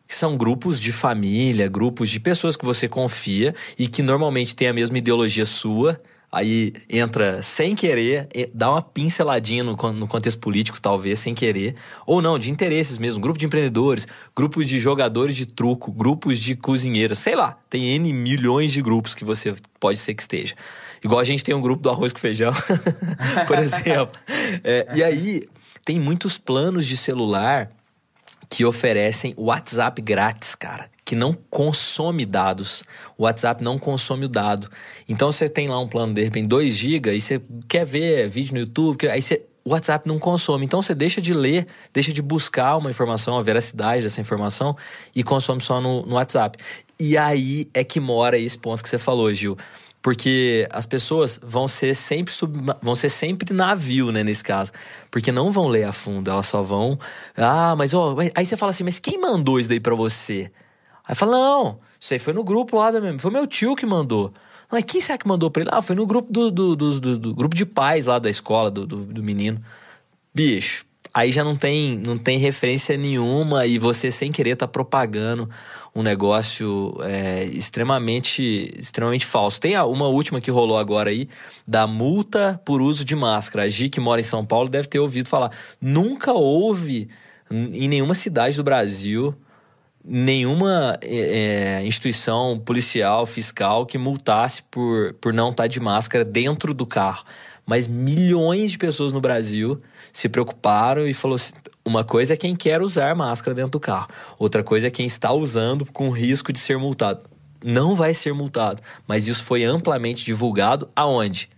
são 0.08 0.36
grupos 0.36 0.80
de 0.80 0.92
família, 0.92 1.68
grupos 1.68 2.10
de 2.10 2.20
pessoas 2.20 2.56
que 2.56 2.64
você 2.64 2.88
confia 2.88 3.54
e 3.78 3.88
que 3.88 4.02
normalmente 4.02 4.54
têm 4.54 4.68
a 4.68 4.72
mesma 4.72 4.98
ideologia 4.98 5.46
sua 5.46 6.00
aí 6.36 6.74
entra 6.86 7.42
sem 7.42 7.74
querer, 7.74 8.28
dá 8.52 8.70
uma 8.70 8.82
pinceladinha 8.82 9.64
no, 9.64 9.74
no 9.92 10.06
contexto 10.06 10.38
político, 10.38 10.78
talvez, 10.78 11.18
sem 11.18 11.34
querer, 11.34 11.76
ou 12.06 12.20
não, 12.20 12.38
de 12.38 12.50
interesses 12.50 12.98
mesmo, 12.98 13.20
grupo 13.20 13.38
de 13.38 13.46
empreendedores, 13.46 14.06
grupos 14.36 14.68
de 14.68 14.78
jogadores 14.78 15.34
de 15.34 15.46
truco, 15.46 15.90
grupos 15.90 16.38
de 16.38 16.54
cozinheiras, 16.54 17.18
sei 17.18 17.34
lá, 17.34 17.58
tem 17.70 17.94
N 17.94 18.12
milhões 18.12 18.70
de 18.70 18.82
grupos 18.82 19.14
que 19.14 19.24
você 19.24 19.54
pode 19.80 19.98
ser 19.98 20.14
que 20.14 20.20
esteja. 20.20 20.54
Igual 21.02 21.20
a 21.20 21.24
gente 21.24 21.42
tem 21.42 21.54
um 21.54 21.60
grupo 21.60 21.82
do 21.82 21.88
arroz 21.88 22.12
com 22.12 22.18
feijão, 22.18 22.52
por 23.48 23.58
exemplo. 23.58 24.18
É, 24.62 24.86
e 24.94 25.02
aí, 25.02 25.48
tem 25.86 25.98
muitos 25.98 26.36
planos 26.36 26.86
de 26.86 26.98
celular 26.98 27.70
que 28.50 28.62
oferecem 28.64 29.32
WhatsApp 29.38 30.02
grátis, 30.02 30.54
cara 30.54 30.95
que 31.06 31.14
não 31.14 31.32
consome 31.32 32.26
dados. 32.26 32.82
O 33.16 33.22
WhatsApp 33.22 33.62
não 33.62 33.78
consome 33.78 34.24
o 34.24 34.28
dado. 34.28 34.68
Então 35.08 35.30
você 35.30 35.48
tem 35.48 35.68
lá 35.68 35.78
um 35.78 35.86
plano 35.86 36.12
de 36.12 36.22
repente 36.24 36.48
2 36.48 36.74
GB 36.74 37.14
e 37.14 37.20
você 37.20 37.40
quer 37.68 37.86
ver 37.86 38.28
vídeo 38.28 38.52
no 38.54 38.60
YouTube, 38.60 39.08
aí 39.08 39.22
você 39.22 39.46
o 39.64 39.70
WhatsApp 39.70 40.06
não 40.06 40.18
consome. 40.18 40.64
Então 40.64 40.82
você 40.82 40.94
deixa 40.94 41.20
de 41.20 41.32
ler, 41.32 41.66
deixa 41.92 42.12
de 42.12 42.22
buscar 42.22 42.76
uma 42.76 42.90
informação, 42.90 43.36
a 43.36 43.42
veracidade 43.42 44.02
dessa 44.02 44.20
informação 44.20 44.76
e 45.14 45.24
consome 45.24 45.60
só 45.60 45.80
no, 45.80 46.04
no 46.06 46.14
WhatsApp. 46.14 46.58
E 47.00 47.16
aí 47.16 47.68
é 47.72 47.82
que 47.82 47.98
mora 47.98 48.38
esse 48.38 48.58
ponto 48.58 48.82
que 48.82 48.88
você 48.88 48.98
falou, 48.98 49.32
Gil. 49.32 49.56
Porque 50.00 50.68
as 50.70 50.86
pessoas 50.86 51.40
vão 51.42 51.66
ser 51.66 51.96
sempre 51.96 52.32
sub, 52.32 52.60
vão 52.80 52.94
ser 52.94 53.08
sempre 53.08 53.52
navio, 53.52 54.12
né, 54.12 54.22
nesse 54.22 54.44
caso. 54.44 54.70
Porque 55.10 55.32
não 55.32 55.50
vão 55.50 55.66
ler 55.66 55.84
a 55.84 55.92
fundo, 55.92 56.30
elas 56.30 56.46
só 56.46 56.62
vão. 56.62 56.96
Ah, 57.36 57.74
mas 57.76 57.92
ó, 57.92 58.16
aí 58.36 58.46
você 58.46 58.56
fala 58.56 58.70
assim, 58.70 58.84
mas 58.84 59.00
quem 59.00 59.20
mandou 59.20 59.58
isso 59.58 59.68
daí 59.68 59.80
para 59.80 59.96
você? 59.96 60.50
Aí 61.06 61.14
fala, 61.14 61.32
não, 61.32 61.78
isso 62.00 62.12
aí 62.12 62.18
foi 62.18 62.32
no 62.32 62.42
grupo 62.42 62.76
lá 62.76 62.90
da 62.90 63.00
minha... 63.00 63.18
Foi 63.18 63.30
meu 63.30 63.46
tio 63.46 63.76
que 63.76 63.86
mandou. 63.86 64.32
Mas 64.70 64.84
quem 64.84 65.00
será 65.00 65.16
que 65.16 65.28
mandou 65.28 65.50
pra 65.50 65.62
ele? 65.62 65.70
Ah, 65.72 65.80
foi 65.80 65.94
no 65.94 66.06
grupo 66.06 66.32
do, 66.32 66.50
do, 66.50 66.76
do, 66.76 67.00
do, 67.00 67.18
do 67.18 67.34
grupo 67.34 67.54
de 67.54 67.64
pais 67.64 68.06
lá 68.06 68.18
da 68.18 68.28
escola 68.28 68.70
do, 68.70 68.86
do, 68.86 69.04
do, 69.04 69.22
menino. 69.22 69.60
Bicho, 70.34 70.84
aí 71.14 71.30
já 71.30 71.44
não 71.44 71.56
tem, 71.56 71.96
não 71.96 72.18
tem 72.18 72.38
referência 72.38 72.96
nenhuma 72.96 73.64
e 73.66 73.78
você 73.78 74.10
sem 74.10 74.32
querer 74.32 74.56
tá 74.56 74.66
propagando 74.66 75.48
um 75.94 76.02
negócio 76.02 76.94
é, 77.02 77.44
extremamente, 77.44 78.74
extremamente 78.76 79.24
falso. 79.24 79.60
Tem 79.60 79.78
uma 79.78 80.08
última 80.08 80.40
que 80.40 80.50
rolou 80.50 80.76
agora 80.76 81.10
aí, 81.10 81.28
da 81.66 81.86
multa 81.86 82.60
por 82.64 82.82
uso 82.82 83.04
de 83.04 83.14
máscara. 83.14 83.64
A 83.64 83.68
Gi, 83.68 83.88
que 83.88 84.00
mora 84.00 84.20
em 84.20 84.24
São 84.24 84.44
Paulo, 84.44 84.68
deve 84.68 84.88
ter 84.88 84.98
ouvido 84.98 85.28
falar. 85.28 85.52
Nunca 85.80 86.32
houve 86.32 87.08
em 87.50 87.88
nenhuma 87.88 88.14
cidade 88.14 88.56
do 88.56 88.64
Brasil 88.64 89.34
nenhuma 90.06 90.98
é, 91.02 91.80
é, 91.80 91.86
instituição 91.86 92.60
policial, 92.64 93.26
fiscal 93.26 93.84
que 93.84 93.98
multasse 93.98 94.62
por, 94.70 95.14
por 95.14 95.32
não 95.32 95.50
estar 95.50 95.64
tá 95.64 95.66
de 95.66 95.80
máscara 95.80 96.24
dentro 96.24 96.72
do 96.72 96.86
carro. 96.86 97.24
Mas 97.66 97.88
milhões 97.88 98.70
de 98.70 98.78
pessoas 98.78 99.12
no 99.12 99.20
Brasil 99.20 99.82
se 100.12 100.28
preocuparam 100.28 101.08
e 101.08 101.12
falou 101.12 101.34
assim, 101.34 101.52
uma 101.84 102.04
coisa 102.04 102.34
é 102.34 102.36
quem 102.36 102.54
quer 102.54 102.80
usar 102.80 103.14
máscara 103.16 103.54
dentro 103.54 103.72
do 103.72 103.80
carro, 103.80 104.08
outra 104.38 104.62
coisa 104.62 104.86
é 104.86 104.90
quem 104.90 105.06
está 105.06 105.32
usando 105.32 105.84
com 105.86 106.10
risco 106.10 106.52
de 106.52 106.60
ser 106.60 106.78
multado. 106.78 107.26
Não 107.64 107.96
vai 107.96 108.14
ser 108.14 108.32
multado, 108.32 108.80
mas 109.08 109.26
isso 109.26 109.42
foi 109.42 109.64
amplamente 109.64 110.24
divulgado 110.24 110.88
aonde? 110.94 111.50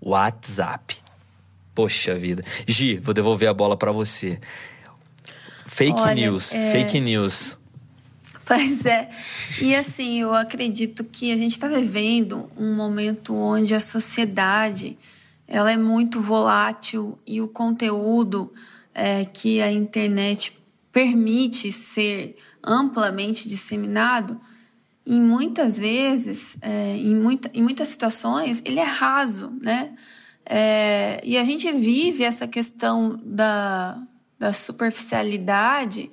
WhatsApp. 0.00 0.96
Poxa 1.72 2.16
vida. 2.16 2.42
Gi, 2.66 2.98
vou 2.98 3.14
devolver 3.14 3.48
a 3.48 3.54
bola 3.54 3.76
para 3.76 3.92
você. 3.92 4.40
Fake 5.64 6.00
Olha, 6.00 6.14
news, 6.14 6.52
é... 6.52 6.72
fake 6.72 7.00
news. 7.00 7.58
Pois 8.52 8.84
é. 8.84 9.08
E 9.62 9.74
assim, 9.74 10.20
eu 10.20 10.34
acredito 10.34 11.04
que 11.04 11.32
a 11.32 11.36
gente 11.38 11.52
está 11.52 11.68
vivendo 11.68 12.50
um 12.54 12.74
momento 12.74 13.34
onde 13.34 13.74
a 13.74 13.80
sociedade 13.80 14.98
ela 15.48 15.72
é 15.72 15.76
muito 15.78 16.20
volátil 16.20 17.18
e 17.26 17.40
o 17.40 17.48
conteúdo 17.48 18.52
é, 18.92 19.24
que 19.24 19.62
a 19.62 19.72
internet 19.72 20.52
permite 20.92 21.72
ser 21.72 22.36
amplamente 22.62 23.48
disseminado, 23.48 24.38
em 25.06 25.18
muitas 25.18 25.78
vezes, 25.78 26.58
é, 26.60 26.94
em, 26.94 27.14
muita, 27.14 27.50
em 27.54 27.62
muitas 27.62 27.88
situações, 27.88 28.60
ele 28.66 28.80
é 28.80 28.84
raso, 28.84 29.50
né? 29.62 29.94
É, 30.44 31.22
e 31.24 31.38
a 31.38 31.42
gente 31.42 31.72
vive 31.72 32.22
essa 32.22 32.46
questão 32.46 33.18
da, 33.24 33.98
da 34.38 34.52
superficialidade 34.52 36.10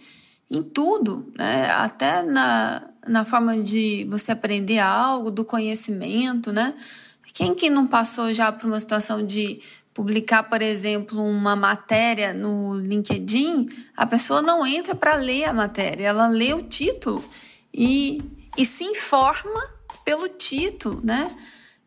em 0.49 0.63
tudo, 0.63 1.31
né? 1.37 1.69
até 1.71 2.23
na, 2.23 2.89
na 3.07 3.23
forma 3.23 3.61
de 3.61 4.05
você 4.09 4.31
aprender 4.31 4.79
algo, 4.79 5.29
do 5.29 5.45
conhecimento, 5.45 6.51
né? 6.51 6.73
Quem 7.33 7.53
que 7.53 7.69
não 7.69 7.87
passou 7.87 8.33
já 8.33 8.51
por 8.51 8.67
uma 8.67 8.79
situação 8.79 9.25
de 9.25 9.61
publicar, 9.93 10.43
por 10.43 10.61
exemplo, 10.61 11.23
uma 11.23 11.55
matéria 11.55 12.33
no 12.33 12.79
LinkedIn, 12.79 13.69
a 13.95 14.05
pessoa 14.05 14.41
não 14.41 14.65
entra 14.65 14.95
para 14.95 15.15
ler 15.15 15.45
a 15.45 15.53
matéria, 15.53 16.07
ela 16.07 16.27
lê 16.27 16.53
o 16.53 16.63
título 16.63 17.23
e, 17.73 18.21
e 18.57 18.65
se 18.65 18.83
informa 18.83 19.61
pelo 20.03 20.27
título, 20.27 21.01
né? 21.03 21.29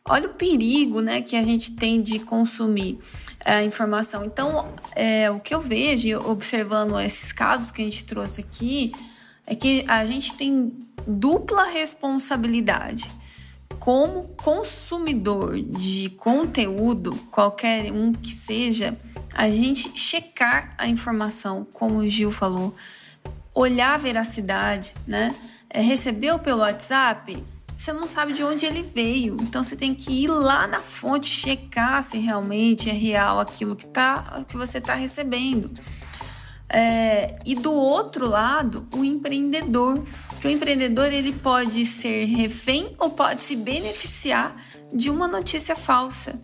Olha 0.09 0.27
o 0.27 0.35
perigo, 0.35 1.01
né, 1.01 1.23
que 1.23 1.37
a 1.37 1.45
gente 1.45 1.77
tem 1.77 2.03
de 2.03 2.19
consumir 2.19 2.99
a 3.45 3.63
informação. 3.63 4.25
Então, 4.25 4.75
é, 4.95 5.31
o 5.31 5.41
que 5.41 5.55
eu 5.55 5.61
vejo, 5.61 6.19
observando 6.29 6.99
esses 7.01 7.33
casos 7.33 7.71
que 7.71 7.83
a 7.83 7.85
gente 7.85 8.05
trouxe 8.05 8.41
aqui, 8.41 8.93
é 9.47 9.55
que 9.55 9.85
a 9.89 10.05
gente 10.05 10.35
tem 10.35 10.73
dupla 11.07 11.65
responsabilidade 11.65 13.11
como 13.79 14.29
consumidor 14.37 15.61
de 15.61 16.11
conteúdo, 16.11 17.17
qualquer 17.33 17.91
um 17.91 18.13
que 18.13 18.33
seja, 18.33 18.95
a 19.35 19.51
gente 19.51 19.99
checar 19.99 20.73
a 20.79 20.87
informação, 20.87 21.67
como 21.73 21.99
o 21.99 22.07
Gil 22.07 22.31
falou, 22.31 22.75
olhar 23.53 23.95
a 23.95 23.99
veracidade, 23.99 24.95
né? 25.05 25.35
É, 25.69 25.81
recebeu 25.81 26.39
pelo 26.39 26.61
WhatsApp, 26.61 27.43
você 27.83 27.93
não 27.93 28.07
sabe 28.07 28.33
de 28.33 28.45
onde 28.45 28.65
ele 28.65 28.83
veio. 28.83 29.37
Então 29.41 29.63
você 29.63 29.75
tem 29.75 29.93
que 29.93 30.13
ir 30.13 30.29
lá 30.29 30.69
na 30.69 30.79
fonte 30.79 31.29
checar 31.29 32.01
se 32.01 32.17
realmente 32.17 32.89
é 32.89 32.93
real 32.93 33.41
aquilo 33.41 33.75
que, 33.75 33.87
tá, 33.87 34.45
que 34.47 34.57
você 34.57 34.79
está 34.79 34.95
recebendo. 34.95 35.69
É, 36.69 37.41
e 37.45 37.57
do 37.57 37.73
outro 37.73 38.29
lado, 38.29 38.87
o 38.95 39.05
empreendedor. 39.05 40.07
Que 40.41 40.47
o 40.47 40.51
empreendedor 40.51 41.13
ele 41.13 41.33
pode 41.33 41.85
ser 41.85 42.25
refém 42.27 42.95
ou 42.99 43.11
pode 43.11 43.43
se 43.43 43.57
beneficiar 43.57 44.57
de 44.93 45.11
uma 45.11 45.27
notícia 45.27 45.75
falsa. 45.75 46.39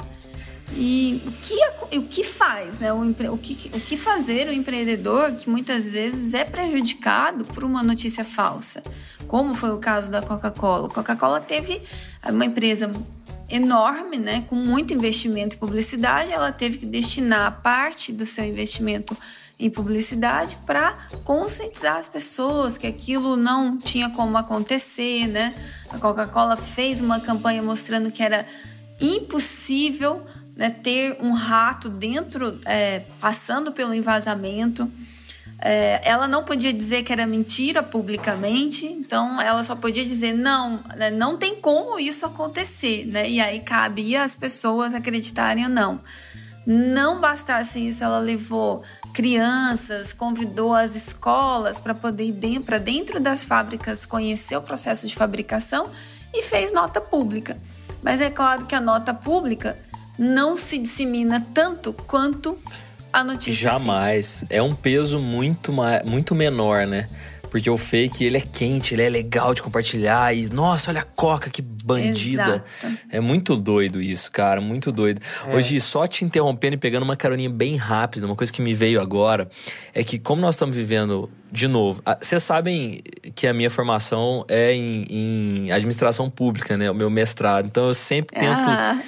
E 0.75 1.23
o 1.27 1.33
que, 1.33 1.97
o 1.99 2.03
que 2.03 2.25
faz, 2.25 2.79
né? 2.79 2.93
O, 2.93 3.01
o, 3.01 3.39
que, 3.39 3.71
o 3.75 3.81
que 3.81 3.97
fazer 3.97 4.49
o 4.49 4.53
empreendedor 4.53 5.33
que 5.33 5.49
muitas 5.49 5.91
vezes 5.91 6.35
é 6.35 6.45
prejudicado 6.45 7.45
por 7.45 7.65
uma 7.65 7.83
notícia 7.83 8.25
falsa, 8.25 8.83
como 9.27 9.55
foi 9.55 9.71
o 9.71 9.79
caso 9.79 10.11
da 10.11 10.21
Coca-Cola. 10.21 10.89
Coca-Cola 10.89 11.41
teve 11.41 11.83
uma 12.29 12.45
empresa 12.45 12.93
enorme, 13.51 14.19
né, 14.19 14.45
com 14.47 14.55
muito 14.55 14.93
investimento 14.93 15.57
em 15.57 15.59
publicidade, 15.59 16.31
ela 16.31 16.53
teve 16.53 16.77
que 16.79 16.85
destinar 16.87 17.63
parte 17.63 18.13
do 18.13 18.27
seu 18.27 18.45
investimento 18.45 19.17
em 19.59 19.71
publicidade 19.71 20.57
para 20.67 20.95
conscientizar 21.25 21.97
as 21.97 22.09
pessoas 22.09 22.77
que 22.77 22.87
aquilo 22.87 23.37
não 23.37 23.79
tinha 23.79 24.11
como 24.11 24.37
acontecer, 24.37 25.27
né? 25.27 25.53
A 25.91 25.99
Coca-Cola 25.99 26.57
fez 26.57 27.01
uma 27.01 27.19
campanha 27.19 27.61
mostrando 27.61 28.13
que 28.13 28.23
era 28.23 28.47
impossível 29.01 30.25
né, 30.59 30.71
ter 30.71 31.17
um 31.21 31.31
rato 31.31 31.89
dentro, 31.89 32.61
é, 32.65 33.03
passando 33.21 33.71
pelo 33.71 33.95
envasamento. 33.95 34.91
É, 35.61 36.01
ela 36.03 36.27
não 36.27 36.43
podia 36.43 36.73
dizer 36.73 37.05
que 37.05 37.13
era 37.13 37.27
mentira 37.27 37.81
publicamente, 37.81 38.85
então 38.85 39.41
ela 39.41 39.63
só 39.63 39.77
podia 39.77 40.05
dizer 40.05 40.33
não, 40.33 40.83
né, 40.97 41.11
não 41.11 41.37
tem 41.37 41.57
como 41.57 41.99
isso 41.99 42.27
acontecer, 42.27 43.07
né? 43.07 43.31
E 43.31 43.41
aí 43.41 43.61
cabia 43.61 44.25
as 44.25 44.35
pessoas 44.35 44.95
acreditarem 44.95 45.65
ou 45.65 45.71
não. 45.71 46.01
Não 46.67 47.21
bastasse 47.21 47.87
isso, 47.87 48.03
ela 48.05 48.19
levou 48.19 48.83
crianças, 49.15 50.13
convidou 50.13 50.75
as 50.75 50.95
escolas 50.95 51.79
para 51.79 51.95
poder 51.95 52.25
ir 52.25 52.61
para 52.61 52.79
dentro 52.79 53.21
das 53.21 53.43
fábricas 53.43 54.05
conhecer 54.05 54.57
o 54.57 54.63
processo 54.63 55.07
de 55.07 55.15
fabricação 55.15 55.89
e 56.35 56.43
fez 56.43 56.73
nota 56.73 57.01
pública. 57.01 57.57
Mas 58.03 58.21
é 58.21 58.29
claro 58.29 58.67
que 58.67 58.75
a 58.75 58.81
nota 58.81 59.15
pública 59.15 59.77
não 60.19 60.57
se 60.57 60.79
dissemina 60.79 61.47
tanto 61.55 61.93
quanto 61.93 62.57
a 63.13 63.23
notícia. 63.23 63.55
Jamais. 63.55 64.41
Fake. 64.41 64.55
É 64.55 64.63
um 64.63 64.75
peso 64.75 65.21
muito, 65.21 65.73
muito 66.05 66.35
menor, 66.35 66.87
né? 66.87 67.09
Porque 67.51 67.69
o 67.69 67.79
fake, 67.79 68.25
ele 68.25 68.37
é 68.37 68.41
quente, 68.41 68.95
ele 68.95 69.03
é 69.03 69.09
legal 69.09 69.55
de 69.55 69.63
compartilhar. 69.63 70.35
E, 70.35 70.49
nossa, 70.49 70.91
olha 70.91 71.01
a 71.01 71.05
Coca, 71.05 71.51
que 71.51 71.63
bandida. 71.63 72.65
Exato. 72.83 72.99
É 73.11 73.21
muito 73.21 73.57
doido 73.57 74.01
isso, 74.01 74.31
cara, 74.31 74.61
muito 74.61 74.93
doido. 74.93 75.21
É. 75.47 75.57
Hoje, 75.57 75.81
só 75.81 76.07
te 76.07 76.25
interrompendo 76.25 76.75
e 76.75 76.79
pegando 76.79 77.03
uma 77.03 77.17
caroninha 77.17 77.51
bem 77.51 77.77
rápida, 77.77 78.27
uma 78.27 78.37
coisa 78.37 78.53
que 78.53 78.61
me 78.61 78.75
veio 78.75 79.01
agora, 79.01 79.49
é 79.95 80.05
que 80.05 80.19
como 80.19 80.41
nós 80.41 80.55
estamos 80.55 80.77
vivendo, 80.77 81.31
de 81.51 81.67
novo, 81.67 82.03
vocês 82.21 82.43
sabem 82.43 83.03
que 83.35 83.47
a 83.47 83.55
minha 83.55 83.71
formação 83.71 84.45
é 84.49 84.73
em, 84.73 85.07
em, 85.09 85.73
administração 85.73 86.29
pública, 86.29 86.77
né? 86.77 86.91
O 86.91 86.95
meu 86.95 87.11
mestrado. 87.11 87.67
Então, 87.67 87.87
eu 87.87 87.95
sempre 87.95 88.39
tento 88.39 88.69
ah, 88.69 89.01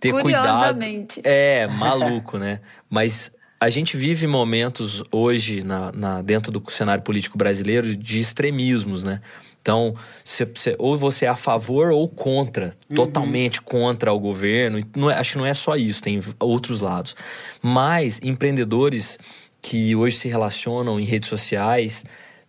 ter 0.00 0.12
cuidado. 0.20 0.78
É, 1.22 1.66
maluco, 1.68 2.38
né? 2.38 2.60
Mas 2.90 3.32
a 3.60 3.70
gente 3.70 3.96
vive 3.96 4.26
momentos 4.26 5.02
hoje 5.10 5.62
na, 5.62 5.92
na, 5.92 6.22
dentro 6.22 6.52
do 6.52 6.62
cenário 6.70 7.02
político 7.02 7.38
brasileiro 7.38 7.96
de 7.96 8.20
extremismos, 8.20 9.04
né? 9.04 9.20
Então, 9.64 9.94
cê, 10.22 10.46
cê, 10.54 10.76
ou 10.78 10.94
você 10.94 11.24
é 11.24 11.28
a 11.28 11.36
favor 11.36 11.90
ou 11.90 12.06
contra, 12.06 12.74
uhum. 12.90 12.96
totalmente 12.96 13.62
contra 13.62 14.12
o 14.12 14.20
governo. 14.20 14.78
Não 14.94 15.10
é, 15.10 15.14
acho 15.14 15.32
que 15.32 15.38
não 15.38 15.46
é 15.46 15.54
só 15.54 15.74
isso, 15.74 16.02
tem 16.02 16.20
outros 16.38 16.82
lados. 16.82 17.16
Mas 17.62 18.20
empreendedores 18.22 19.18
que 19.62 19.96
hoje 19.96 20.18
se 20.18 20.28
relacionam 20.28 21.00
em 21.00 21.04
redes 21.04 21.30
sociais 21.30 22.04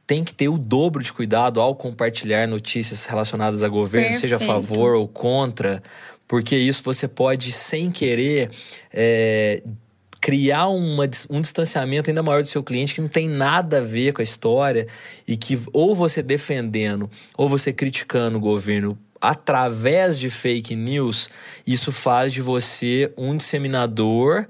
têm 0.05 0.25
que 0.25 0.33
ter 0.33 0.49
o 0.49 0.57
dobro 0.57 1.01
de 1.01 1.13
cuidado 1.13 1.61
ao 1.61 1.73
compartilhar 1.73 2.47
notícias 2.49 3.05
relacionadas 3.05 3.63
a 3.63 3.69
governo, 3.69 4.09
Perfeito. 4.09 4.21
seja 4.21 4.35
a 4.35 4.39
favor 4.39 4.95
ou 4.95 5.07
contra, 5.07 5.81
porque 6.27 6.57
isso 6.57 6.83
você 6.83 7.07
pode, 7.07 7.53
sem 7.53 7.89
querer, 7.91 8.51
é, 8.91 9.63
criar 10.25 10.69
uma, 10.69 11.07
um 11.29 11.39
distanciamento 11.39 12.09
ainda 12.09 12.23
maior 12.23 12.41
do 12.41 12.47
seu 12.47 12.63
cliente 12.63 12.95
que 12.95 13.01
não 13.01 13.07
tem 13.07 13.29
nada 13.29 13.77
a 13.77 13.81
ver 13.81 14.11
com 14.11 14.21
a 14.21 14.23
história 14.23 14.87
e 15.27 15.37
que 15.37 15.55
ou 15.71 15.93
você 15.93 16.23
defendendo 16.23 17.07
ou 17.37 17.47
você 17.47 17.71
criticando 17.71 18.37
o 18.37 18.41
governo 18.41 18.97
através 19.21 20.17
de 20.17 20.31
fake 20.31 20.75
news, 20.75 21.29
isso 21.67 21.91
faz 21.91 22.33
de 22.33 22.41
você 22.41 23.13
um 23.15 23.37
disseminador 23.37 24.47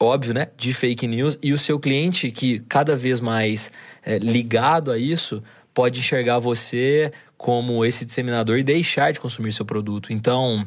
óbvio, 0.00 0.32
né, 0.32 0.48
de 0.56 0.72
fake 0.72 1.06
news 1.06 1.38
e 1.42 1.52
o 1.52 1.58
seu 1.58 1.78
cliente 1.78 2.30
que 2.30 2.60
cada 2.60 2.96
vez 2.96 3.20
mais 3.20 3.70
é, 4.02 4.16
ligado 4.18 4.90
a 4.90 4.96
isso 4.96 5.42
pode 5.74 6.00
enxergar 6.00 6.38
você 6.38 7.12
como 7.36 7.84
esse 7.84 8.06
disseminador 8.06 8.56
e 8.56 8.62
deixar 8.62 9.12
de 9.12 9.20
consumir 9.20 9.52
seu 9.52 9.66
produto. 9.66 10.10
Então, 10.10 10.66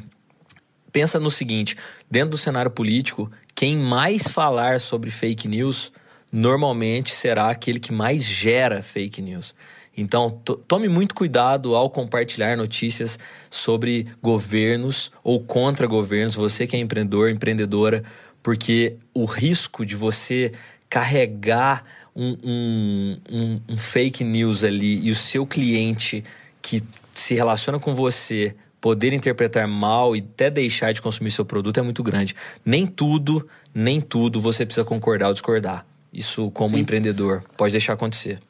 pensa 0.92 1.18
no 1.18 1.32
seguinte, 1.32 1.76
dentro 2.08 2.30
do 2.30 2.38
cenário 2.38 2.70
político, 2.70 3.28
quem 3.62 3.76
mais 3.76 4.26
falar 4.26 4.80
sobre 4.80 5.08
fake 5.08 5.46
news 5.46 5.92
normalmente 6.32 7.12
será 7.12 7.48
aquele 7.48 7.78
que 7.78 7.92
mais 7.92 8.24
gera 8.24 8.82
fake 8.82 9.22
news. 9.22 9.54
Então, 9.96 10.42
tome 10.66 10.88
muito 10.88 11.14
cuidado 11.14 11.76
ao 11.76 11.88
compartilhar 11.88 12.56
notícias 12.56 13.20
sobre 13.48 14.08
governos 14.20 15.12
ou 15.22 15.38
contra 15.44 15.86
governos, 15.86 16.34
você 16.34 16.66
que 16.66 16.74
é 16.74 16.80
empreendedor, 16.80 17.30
empreendedora, 17.30 18.02
porque 18.42 18.96
o 19.14 19.24
risco 19.24 19.86
de 19.86 19.94
você 19.94 20.50
carregar 20.90 21.84
um, 22.16 22.36
um, 22.42 23.18
um, 23.30 23.60
um 23.68 23.78
fake 23.78 24.24
news 24.24 24.64
ali 24.64 25.06
e 25.06 25.10
o 25.12 25.14
seu 25.14 25.46
cliente 25.46 26.24
que 26.60 26.82
se 27.14 27.34
relaciona 27.34 27.78
com 27.78 27.94
você 27.94 28.56
poder 28.82 29.12
interpretar 29.12 29.66
mal 29.68 30.16
e 30.16 30.18
até 30.18 30.50
deixar 30.50 30.92
de 30.92 31.00
consumir 31.00 31.30
seu 31.30 31.44
produto 31.44 31.78
é 31.78 31.82
muito 31.82 32.02
grande. 32.02 32.34
Nem 32.64 32.84
tudo, 32.84 33.48
nem 33.72 34.00
tudo 34.00 34.40
você 34.40 34.66
precisa 34.66 34.84
concordar 34.84 35.28
ou 35.28 35.32
discordar. 35.32 35.86
Isso, 36.12 36.50
como 36.50 36.70
Sim. 36.74 36.80
empreendedor, 36.80 37.44
pode 37.56 37.70
deixar 37.70 37.92
acontecer. 37.92 38.40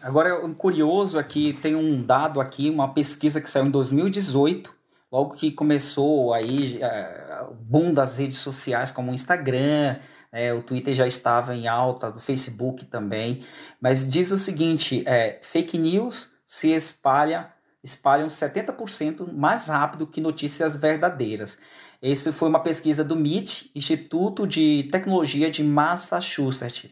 Agora, 0.00 0.44
um 0.44 0.54
curioso 0.54 1.18
aqui, 1.18 1.52
tem 1.60 1.74
um 1.74 2.00
dado 2.00 2.40
aqui, 2.40 2.70
uma 2.70 2.94
pesquisa 2.94 3.40
que 3.40 3.50
saiu 3.50 3.66
em 3.66 3.70
2018, 3.70 4.72
logo 5.10 5.34
que 5.34 5.50
começou 5.50 6.32
aí 6.32 6.78
é, 6.80 7.44
o 7.50 7.54
boom 7.54 7.92
das 7.92 8.18
redes 8.18 8.38
sociais, 8.38 8.92
como 8.92 9.10
o 9.10 9.14
Instagram, 9.14 9.96
é, 10.30 10.52
o 10.52 10.62
Twitter 10.62 10.94
já 10.94 11.08
estava 11.08 11.56
em 11.56 11.66
alta, 11.66 12.10
do 12.10 12.20
Facebook 12.20 12.84
também, 12.84 13.44
mas 13.80 14.08
diz 14.08 14.30
o 14.30 14.38
seguinte, 14.38 15.02
é, 15.06 15.40
fake 15.42 15.76
news 15.76 16.30
se 16.46 16.70
espalha 16.70 17.50
espalham 17.82 18.28
70% 18.28 19.32
mais 19.32 19.66
rápido 19.66 20.06
que 20.06 20.20
notícias 20.20 20.76
verdadeiras. 20.76 21.58
Essa 22.00 22.32
foi 22.32 22.48
uma 22.48 22.60
pesquisa 22.60 23.04
do 23.04 23.14
MIT, 23.14 23.70
Instituto 23.74 24.46
de 24.46 24.88
Tecnologia 24.90 25.50
de 25.50 25.62
Massachusetts. 25.62 26.90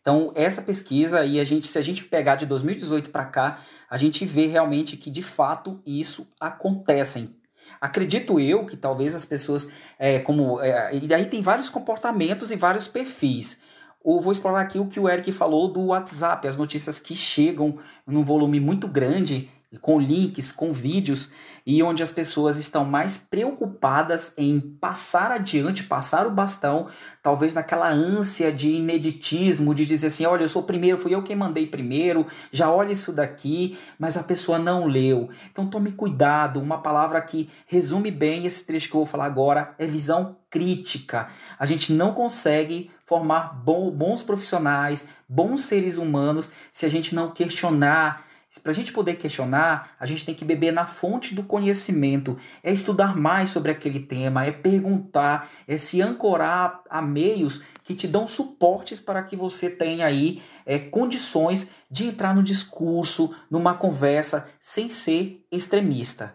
Então, 0.00 0.32
essa 0.34 0.60
pesquisa 0.60 1.20
aí, 1.20 1.40
a 1.40 1.44
gente, 1.44 1.66
se 1.66 1.78
a 1.78 1.82
gente 1.82 2.04
pegar 2.04 2.36
de 2.36 2.44
2018 2.44 3.10
para 3.10 3.24
cá, 3.24 3.58
a 3.88 3.96
gente 3.96 4.26
vê 4.26 4.46
realmente 4.46 4.96
que 4.96 5.10
de 5.10 5.22
fato 5.22 5.80
isso 5.86 6.26
acontece. 6.38 7.34
Acredito 7.80 8.38
eu 8.38 8.66
que 8.66 8.76
talvez 8.76 9.14
as 9.14 9.24
pessoas, 9.24 9.66
é, 9.98 10.18
como. 10.18 10.60
É, 10.60 10.94
e 10.94 11.00
daí 11.00 11.26
tem 11.26 11.40
vários 11.40 11.70
comportamentos 11.70 12.50
e 12.50 12.56
vários 12.56 12.86
perfis. 12.86 13.58
Ou 14.02 14.20
vou 14.20 14.32
explorar 14.32 14.60
aqui 14.60 14.78
o 14.78 14.86
que 14.86 15.00
o 15.00 15.08
Eric 15.08 15.32
falou 15.32 15.72
do 15.72 15.86
WhatsApp, 15.86 16.46
as 16.46 16.58
notícias 16.58 16.98
que 16.98 17.16
chegam 17.16 17.78
num 18.06 18.22
volume 18.22 18.60
muito 18.60 18.86
grande 18.86 19.50
com 19.80 20.00
links, 20.00 20.52
com 20.52 20.72
vídeos, 20.72 21.30
e 21.66 21.82
onde 21.82 22.02
as 22.02 22.12
pessoas 22.12 22.58
estão 22.58 22.84
mais 22.84 23.16
preocupadas 23.16 24.32
em 24.36 24.60
passar 24.60 25.30
adiante, 25.32 25.84
passar 25.84 26.26
o 26.26 26.30
bastão, 26.30 26.88
talvez 27.22 27.54
naquela 27.54 27.90
ânsia 27.90 28.52
de 28.52 28.68
ineditismo, 28.68 29.74
de 29.74 29.84
dizer 29.84 30.08
assim: 30.08 30.26
olha, 30.26 30.42
eu 30.42 30.48
sou 30.48 30.62
o 30.62 30.66
primeiro, 30.66 30.98
fui 30.98 31.14
eu 31.14 31.22
quem 31.22 31.34
mandei 31.34 31.66
primeiro, 31.66 32.26
já 32.52 32.70
olha 32.70 32.92
isso 32.92 33.12
daqui, 33.12 33.78
mas 33.98 34.16
a 34.16 34.22
pessoa 34.22 34.58
não 34.58 34.86
leu. 34.86 35.30
Então 35.50 35.66
tome 35.66 35.92
cuidado, 35.92 36.60
uma 36.60 36.78
palavra 36.78 37.20
que 37.22 37.48
resume 37.66 38.10
bem 38.10 38.44
esse 38.44 38.64
trecho 38.64 38.88
que 38.88 38.94
eu 38.94 39.00
vou 39.00 39.06
falar 39.06 39.24
agora 39.24 39.74
é 39.78 39.86
visão 39.86 40.36
crítica. 40.50 41.28
A 41.58 41.64
gente 41.64 41.92
não 41.92 42.12
consegue 42.12 42.90
formar 43.06 43.54
bons 43.64 44.22
profissionais, 44.22 45.06
bons 45.28 45.64
seres 45.64 45.96
humanos, 45.96 46.50
se 46.70 46.86
a 46.86 46.88
gente 46.88 47.14
não 47.14 47.30
questionar 47.30 48.24
Para 48.62 48.70
a 48.70 48.74
gente 48.74 48.92
poder 48.92 49.16
questionar, 49.16 49.94
a 49.98 50.06
gente 50.06 50.24
tem 50.24 50.34
que 50.34 50.44
beber 50.44 50.72
na 50.72 50.86
fonte 50.86 51.34
do 51.34 51.42
conhecimento, 51.42 52.38
é 52.62 52.72
estudar 52.72 53.16
mais 53.16 53.50
sobre 53.50 53.72
aquele 53.72 54.00
tema, 54.00 54.46
é 54.46 54.52
perguntar, 54.52 55.50
é 55.66 55.76
se 55.76 56.00
ancorar 56.00 56.82
a 56.88 57.02
meios 57.02 57.62
que 57.82 57.94
te 57.94 58.06
dão 58.06 58.26
suportes 58.26 59.00
para 59.00 59.22
que 59.22 59.36
você 59.36 59.68
tenha 59.68 60.06
aí 60.06 60.42
é, 60.64 60.78
condições 60.78 61.68
de 61.90 62.06
entrar 62.06 62.34
no 62.34 62.42
discurso, 62.42 63.34
numa 63.50 63.74
conversa, 63.74 64.48
sem 64.60 64.88
ser 64.88 65.44
extremista. 65.50 66.34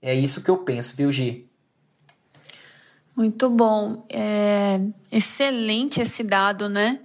É 0.00 0.14
isso 0.14 0.42
que 0.42 0.50
eu 0.50 0.58
penso, 0.58 0.96
viu, 0.96 1.12
Gi? 1.12 1.50
Muito 3.14 3.50
bom. 3.50 4.06
É 4.08 4.80
excelente 5.12 6.00
esse 6.00 6.22
dado, 6.22 6.68
né? 6.68 7.00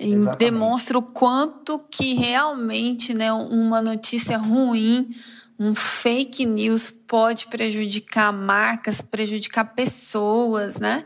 Exatamente. 0.00 0.38
Demonstra 0.38 0.98
o 0.98 1.02
quanto 1.02 1.78
que 1.90 2.14
realmente 2.14 3.12
né, 3.12 3.30
uma 3.30 3.82
notícia 3.82 4.38
ruim, 4.38 5.10
um 5.58 5.74
fake 5.74 6.46
news 6.46 6.90
pode 6.90 7.46
prejudicar 7.48 8.32
marcas, 8.32 9.02
prejudicar 9.02 9.74
pessoas, 9.74 10.78
né? 10.78 11.04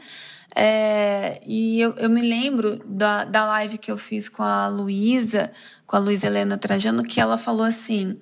É, 0.55 1.41
e 1.45 1.81
eu, 1.81 1.95
eu, 1.97 2.09
me 2.09 2.23
lembro 2.23 2.81
da, 2.87 3.25
da 3.25 3.45
live 3.45 3.77
que 3.77 3.91
eu 3.91 3.99
fiz 3.99 4.29
com 4.29 4.45
a 4.45 4.69
Luísa, 4.69 5.51
com 5.85 5.97
a 5.97 5.99
Luísa 5.99 6.29
Helena 6.29 6.57
Trajano, 6.57 7.03
que 7.03 7.21
ela 7.21 7.37
falou 7.37 7.65
assim: 7.65 8.21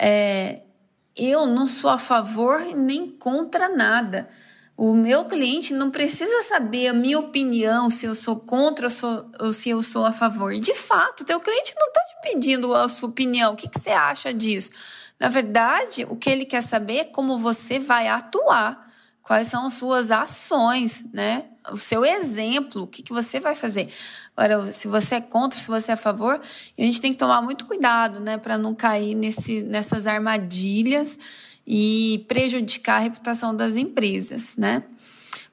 é, 0.00 0.62
eu 1.14 1.46
não 1.46 1.68
sou 1.68 1.90
a 1.90 1.98
favor 1.98 2.60
nem 2.74 3.10
contra 3.10 3.68
nada. 3.68 4.26
O 4.76 4.92
meu 4.92 5.24
cliente 5.26 5.72
não 5.72 5.88
precisa 5.90 6.42
saber 6.42 6.88
a 6.88 6.92
minha 6.92 7.18
opinião, 7.18 7.88
se 7.88 8.06
eu 8.06 8.14
sou 8.14 8.36
contra 8.36 8.86
ou, 8.86 8.90
sou, 8.90 9.30
ou 9.40 9.52
se 9.52 9.70
eu 9.70 9.82
sou 9.84 10.04
a 10.04 10.12
favor. 10.12 10.52
De 10.54 10.74
fato, 10.74 11.24
teu 11.24 11.38
cliente 11.38 11.72
não 11.78 11.86
está 11.86 12.00
te 12.00 12.14
pedindo 12.22 12.74
a 12.74 12.88
sua 12.88 13.08
opinião. 13.08 13.52
O 13.52 13.56
que, 13.56 13.68
que 13.68 13.78
você 13.78 13.90
acha 13.90 14.34
disso? 14.34 14.70
Na 15.18 15.28
verdade, 15.28 16.04
o 16.10 16.16
que 16.16 16.28
ele 16.28 16.44
quer 16.44 16.60
saber 16.60 16.96
é 16.96 17.04
como 17.04 17.38
você 17.38 17.78
vai 17.78 18.08
atuar, 18.08 18.92
quais 19.22 19.46
são 19.46 19.66
as 19.66 19.74
suas 19.74 20.10
ações, 20.10 21.04
né? 21.12 21.44
O 21.70 21.78
seu 21.78 22.04
exemplo, 22.04 22.82
o 22.82 22.86
que, 22.86 23.02
que 23.02 23.12
você 23.12 23.38
vai 23.38 23.54
fazer. 23.54 23.88
Agora, 24.36 24.72
se 24.72 24.88
você 24.88 25.14
é 25.14 25.20
contra, 25.20 25.58
se 25.58 25.68
você 25.68 25.92
é 25.92 25.94
a 25.94 25.96
favor, 25.96 26.40
a 26.76 26.82
gente 26.82 27.00
tem 27.00 27.12
que 27.12 27.18
tomar 27.18 27.40
muito 27.40 27.64
cuidado, 27.64 28.20
né, 28.20 28.36
para 28.36 28.58
não 28.58 28.74
cair 28.74 29.14
nesse, 29.14 29.62
nessas 29.62 30.06
armadilhas 30.06 31.18
e 31.66 32.24
prejudicar 32.28 32.96
a 32.96 33.00
reputação 33.00 33.54
das 33.54 33.76
empresas, 33.76 34.56
né? 34.56 34.82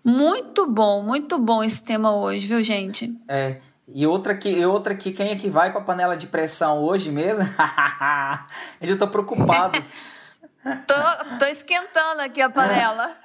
Muito 0.04 0.65
bom, 0.65 1.04
muito 1.04 1.38
bom 1.38 1.63
esse 1.63 1.84
tema 1.84 2.15
hoje, 2.15 2.47
viu, 2.47 2.62
gente? 2.62 3.15
É. 3.28 3.58
E 3.93 4.08
outra 4.08 4.34
aqui, 4.34 4.50
e 4.50 4.65
outra 4.65 4.93
aqui, 4.93 5.12
quem 5.12 5.30
é 5.32 5.36
que 5.36 5.50
vai 5.50 5.71
para 5.71 5.82
panela 5.82 6.15
de 6.15 6.28
pressão 6.28 6.80
hoje 6.80 7.12
mesmo? 7.12 7.43
eu 8.82 8.88
já 8.88 8.97
tô 8.97 9.08
preocupado. 9.08 9.84
tô, 10.88 11.38
tô 11.38 11.45
esquentando 11.45 12.21
aqui 12.21 12.41
a 12.41 12.50
panela. 12.50 13.15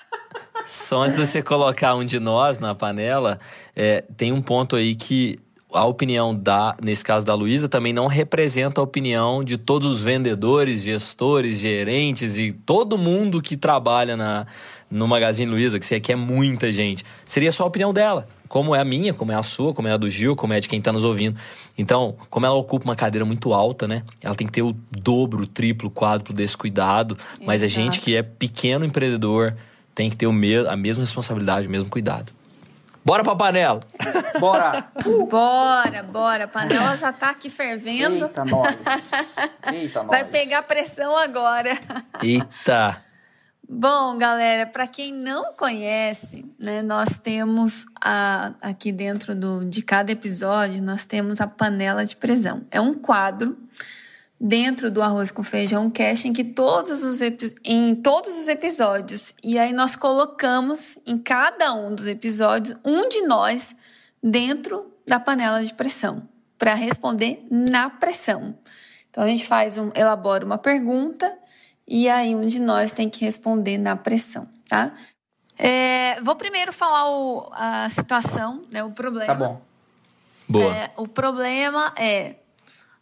Só 0.66 1.02
antes 1.02 1.16
de 1.16 1.24
você 1.24 1.42
colocar 1.42 1.94
um 1.94 2.04
de 2.04 2.18
nós 2.18 2.58
na 2.58 2.74
panela, 2.74 3.38
é, 3.74 4.02
tem 4.16 4.32
um 4.32 4.42
ponto 4.42 4.74
aí 4.74 4.96
que 4.96 5.38
a 5.72 5.84
opinião 5.84 6.34
da, 6.34 6.76
nesse 6.82 7.04
caso 7.04 7.26
da 7.26 7.34
Luísa, 7.34 7.68
também 7.68 7.92
não 7.92 8.06
representa 8.06 8.80
a 8.80 8.84
opinião 8.84 9.42
de 9.42 9.58
todos 9.58 9.92
os 9.92 10.02
vendedores, 10.02 10.82
gestores, 10.82 11.58
gerentes 11.58 12.38
e 12.38 12.52
todo 12.52 12.96
mundo 12.96 13.42
que 13.42 13.56
trabalha 13.56 14.16
na, 14.16 14.46
no 14.90 15.08
Magazine 15.08 15.50
Luiza, 15.50 15.78
que 15.78 15.94
aqui 15.94 16.12
é 16.12 16.16
muita 16.16 16.70
gente. 16.70 17.04
Seria 17.24 17.50
só 17.50 17.64
a 17.64 17.66
opinião 17.66 17.92
dela, 17.92 18.28
como 18.48 18.74
é 18.74 18.80
a 18.80 18.84
minha, 18.84 19.12
como 19.12 19.32
é 19.32 19.34
a 19.34 19.42
sua, 19.42 19.74
como 19.74 19.88
é 19.88 19.92
a 19.92 19.96
do 19.96 20.08
Gil, 20.08 20.36
como 20.36 20.52
é 20.52 20.60
de 20.60 20.68
quem 20.68 20.78
está 20.78 20.92
nos 20.92 21.04
ouvindo. 21.04 21.36
Então, 21.76 22.16
como 22.30 22.46
ela 22.46 22.54
ocupa 22.54 22.84
uma 22.84 22.96
cadeira 22.96 23.24
muito 23.24 23.52
alta, 23.52 23.88
né? 23.88 24.02
Ela 24.22 24.34
tem 24.34 24.46
que 24.46 24.52
ter 24.52 24.62
o 24.62 24.74
dobro, 24.90 25.42
o 25.42 25.46
triplo, 25.46 25.88
o 25.88 25.90
quádruplo 25.90 26.34
desse 26.34 26.56
cuidado. 26.56 27.18
Mas 27.44 27.62
a 27.62 27.68
gente 27.68 28.00
que 28.00 28.16
é 28.16 28.22
pequeno 28.22 28.84
empreendedor 28.84 29.56
tem 29.94 30.08
que 30.08 30.16
ter 30.16 30.26
o 30.26 30.32
me 30.32 30.56
a 30.66 30.76
mesma 30.76 31.02
responsabilidade, 31.02 31.66
o 31.66 31.70
mesmo 31.70 31.90
cuidado. 31.90 32.32
Bora 33.06 33.22
pra 33.22 33.36
panela! 33.36 33.78
Bora! 34.40 34.88
Uh. 35.06 35.26
Bora, 35.28 36.02
bora. 36.02 36.44
A 36.46 36.48
panela 36.48 36.96
já 36.96 37.12
tá 37.12 37.30
aqui 37.30 37.48
fervendo. 37.48 38.24
Eita, 38.24 38.44
nós! 38.44 38.76
Eita, 39.72 40.02
nós! 40.02 40.08
Vai 40.08 40.24
pegar 40.24 40.64
pressão 40.64 41.16
agora. 41.16 41.78
Eita! 42.20 43.00
Bom, 43.68 44.18
galera, 44.18 44.66
para 44.66 44.88
quem 44.88 45.12
não 45.12 45.54
conhece, 45.54 46.52
né, 46.58 46.82
nós 46.82 47.10
temos 47.22 47.86
a, 48.00 48.54
aqui 48.60 48.90
dentro 48.90 49.36
do, 49.36 49.64
de 49.64 49.82
cada 49.82 50.10
episódio, 50.10 50.82
nós 50.82 51.04
temos 51.04 51.40
a 51.40 51.46
panela 51.46 52.04
de 52.04 52.16
pressão. 52.16 52.62
É 52.72 52.80
um 52.80 52.92
quadro 52.92 53.56
dentro 54.38 54.90
do 54.90 55.02
Arroz 55.02 55.30
com 55.30 55.42
Feijão 55.42 55.90
Cash 55.90 56.26
em 56.26 56.32
que 56.32 56.44
todos 56.44 57.02
os 57.02 57.20
em 57.64 57.94
todos 57.94 58.36
os 58.36 58.48
episódios 58.48 59.34
e 59.42 59.58
aí 59.58 59.72
nós 59.72 59.96
colocamos 59.96 60.98
em 61.06 61.16
cada 61.16 61.72
um 61.72 61.94
dos 61.94 62.06
episódios 62.06 62.76
um 62.84 63.08
de 63.08 63.22
nós 63.22 63.74
dentro 64.22 64.92
da 65.06 65.18
panela 65.18 65.64
de 65.64 65.72
pressão 65.72 66.28
para 66.58 66.74
responder 66.74 67.46
na 67.50 67.88
pressão. 67.88 68.56
Então 69.10 69.24
a 69.24 69.28
gente 69.28 69.46
faz 69.46 69.78
um 69.78 69.90
elabora 69.94 70.44
uma 70.44 70.58
pergunta 70.58 71.36
e 71.88 72.08
aí 72.08 72.34
um 72.34 72.46
de 72.46 72.58
nós 72.58 72.92
tem 72.92 73.08
que 73.08 73.24
responder 73.24 73.78
na 73.78 73.96
pressão, 73.96 74.48
tá? 74.68 74.92
É, 75.58 76.20
vou 76.20 76.36
primeiro 76.36 76.72
falar 76.72 77.08
o, 77.08 77.48
a 77.52 77.88
situação, 77.88 78.66
né, 78.70 78.84
o 78.84 78.90
problema. 78.90 79.26
Tá 79.26 79.34
bom. 79.34 79.62
Boa. 80.48 80.76
É, 80.76 80.90
o 80.96 81.08
problema 81.08 81.94
é 81.96 82.36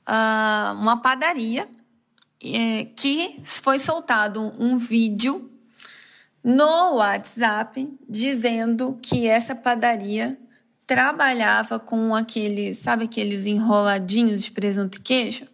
uh, 0.09 0.75
uma 0.81 1.01
padaria 1.01 1.69
é, 2.43 2.87
que 2.97 3.41
foi 3.43 3.79
soltado 3.79 4.53
um 4.59 4.77
vídeo 4.77 5.51
no 6.43 6.97
WhatsApp 6.97 7.89
dizendo 8.09 8.99
que 9.01 9.27
essa 9.27 9.55
padaria 9.55 10.39
trabalhava 10.87 11.79
com 11.79 12.15
aqueles, 12.15 12.79
sabe 12.79 13.05
aqueles 13.05 13.47
enroladinhos 13.47 14.45
de 14.45 14.51
presunto 14.51 14.99
e 14.99 15.01
queijo? 15.01 15.47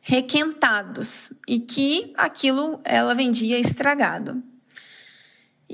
Requentados 0.00 1.30
e 1.48 1.60
que 1.60 2.12
aquilo 2.16 2.80
ela 2.84 3.14
vendia 3.14 3.58
estragado. 3.58 4.42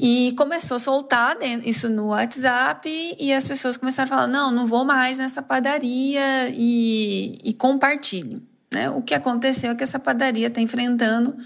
E 0.02 0.32
começou 0.32 0.78
a 0.78 0.80
soltar 0.80 1.36
isso 1.62 1.90
no 1.90 2.06
WhatsApp 2.06 2.88
e 3.18 3.34
as 3.34 3.44
pessoas 3.44 3.76
começaram 3.76 4.06
a 4.06 4.16
falar: 4.16 4.26
não, 4.26 4.50
não 4.50 4.66
vou 4.66 4.82
mais 4.82 5.18
nessa 5.18 5.42
padaria 5.42 6.48
e, 6.54 7.38
e 7.44 7.52
compartilhe. 7.52 8.42
Né? 8.72 8.88
O 8.88 9.02
que 9.02 9.12
aconteceu 9.12 9.72
é 9.72 9.74
que 9.74 9.84
essa 9.84 9.98
padaria 9.98 10.46
está 10.46 10.58
enfrentando 10.58 11.36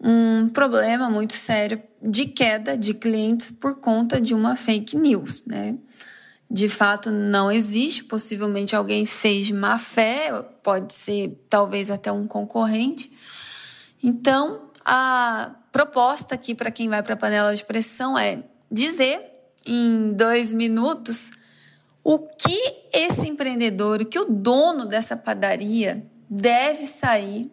um 0.00 0.48
problema 0.48 1.08
muito 1.08 1.34
sério 1.34 1.80
de 2.02 2.26
queda 2.26 2.76
de 2.76 2.92
clientes 2.92 3.52
por 3.52 3.76
conta 3.76 4.20
de 4.20 4.34
uma 4.34 4.56
fake 4.56 4.96
news. 4.96 5.44
Né? 5.46 5.76
De 6.50 6.68
fato, 6.68 7.12
não 7.12 7.52
existe. 7.52 8.02
Possivelmente 8.02 8.74
alguém 8.74 9.06
fez 9.06 9.46
de 9.46 9.54
má 9.54 9.78
fé, 9.78 10.32
pode 10.60 10.92
ser 10.92 11.40
talvez 11.48 11.88
até 11.88 12.10
um 12.10 12.26
concorrente. 12.26 13.12
Então, 14.02 14.62
a 14.84 15.54
proposta 15.76 16.34
aqui 16.34 16.54
para 16.54 16.70
quem 16.70 16.88
vai 16.88 17.02
para 17.02 17.12
a 17.12 17.18
panela 17.18 17.54
de 17.54 17.62
pressão 17.62 18.16
é 18.16 18.42
dizer 18.72 19.20
em 19.66 20.14
dois 20.14 20.50
minutos 20.50 21.32
o 22.02 22.18
que 22.18 22.88
esse 22.94 23.28
empreendedor, 23.28 24.00
o 24.00 24.06
que 24.06 24.18
o 24.18 24.24
dono 24.24 24.86
dessa 24.86 25.18
padaria 25.18 26.02
deve 26.30 26.86
sair, 26.86 27.52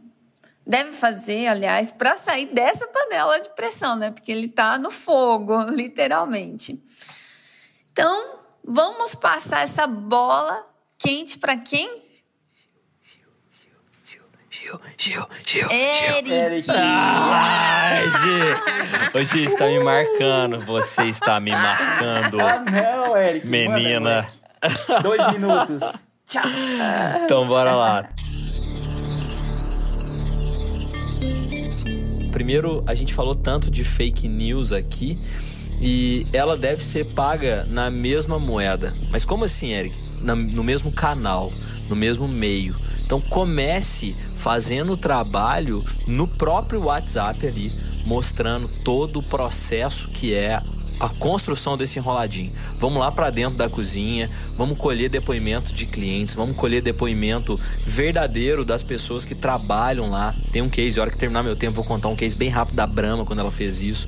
deve 0.66 0.94
fazer, 0.94 1.48
aliás, 1.48 1.92
para 1.92 2.16
sair 2.16 2.46
dessa 2.46 2.88
panela 2.88 3.42
de 3.42 3.50
pressão, 3.50 3.98
né? 3.98 4.10
Porque 4.10 4.32
ele 4.32 4.46
está 4.46 4.78
no 4.78 4.90
fogo, 4.90 5.62
literalmente. 5.70 6.82
Então, 7.92 8.40
vamos 8.64 9.16
passar 9.16 9.64
essa 9.64 9.86
bola 9.86 10.66
quente 10.98 11.38
para 11.38 11.58
quem? 11.58 12.03
Gil, 14.64 14.80
Gil, 14.98 15.28
Gil, 15.46 15.68
Eric. 15.70 16.32
Eric. 16.32 16.68
Ai, 16.72 18.04
Gil. 18.22 19.22
Ô, 19.22 19.24
Gil, 19.26 19.44
está 19.44 19.68
me 19.68 19.84
marcando. 19.84 20.60
Você 20.60 21.04
está 21.04 21.40
me 21.40 21.52
marcando. 21.52 22.40
Ah, 22.40 22.60
não, 22.60 23.18
Eric. 23.18 23.46
Menina. 23.46 24.30
Manda, 24.62 25.02
Dois 25.02 25.34
minutos. 25.34 25.82
Tchau. 26.30 26.44
Então, 27.26 27.46
bora 27.46 27.76
lá. 27.76 28.10
Primeiro, 32.32 32.84
a 32.88 32.96
gente 32.96 33.14
falou 33.14 33.36
tanto 33.36 33.70
de 33.70 33.84
fake 33.84 34.30
news 34.30 34.72
aqui 34.72 35.20
e 35.82 36.26
ela 36.32 36.56
deve 36.56 36.82
ser 36.82 37.06
paga 37.14 37.66
na 37.66 37.92
mesma 37.92 38.40
moeda. 38.40 38.94
Mas 39.12 39.26
como 39.26 39.44
assim, 39.44 39.74
Eric? 39.74 39.96
Na, 40.22 40.34
no 40.34 40.64
mesmo 40.64 40.90
canal, 40.90 41.52
no 41.90 41.96
mesmo 41.98 42.30
meio. 42.30 42.76
Então 43.06 43.20
comece 43.22 44.16
fazendo 44.38 44.94
o 44.94 44.98
trabalho 44.98 45.84
no 46.08 46.28
próprio 46.28 46.84
WhatsApp 46.84 47.46
ali, 47.46 47.72
mostrando 48.06 48.68
todo 48.84 49.20
o 49.20 49.24
processo 49.24 50.10
que 50.10 50.34
é 50.34 50.62
a 51.00 51.10
construção 51.10 51.78
desse 51.78 52.00
enroladinho. 52.00 52.54
Vamos 52.80 53.00
lá 53.00 53.12
para 53.12 53.30
dentro 53.30 53.58
da 53.58 53.70
cozinha, 53.70 54.30
vamos 54.56 54.78
colher 54.78 55.10
depoimento 55.10 55.74
de 55.74 55.86
clientes, 55.86 56.34
vamos 56.34 56.56
colher 56.56 56.82
depoimento 56.82 57.60
verdadeiro 57.86 58.64
das 58.64 58.84
pessoas 58.84 59.26
que 59.26 59.36
trabalham 59.36 60.10
lá. 60.10 60.34
Tem 60.52 60.62
um 60.62 60.70
case, 60.70 61.00
a 61.00 61.04
hora 61.04 61.12
que 61.12 61.18
terminar 61.18 61.44
meu 61.44 61.56
tempo, 61.56 61.76
vou 61.76 61.84
contar 61.84 62.08
um 62.08 62.16
case 62.16 62.36
bem 62.36 62.50
rápido 62.50 62.76
da 62.76 62.88
Brahma 62.88 63.26
quando 63.26 63.40
ela 63.40 63.52
fez 63.52 63.82
isso. 63.82 64.08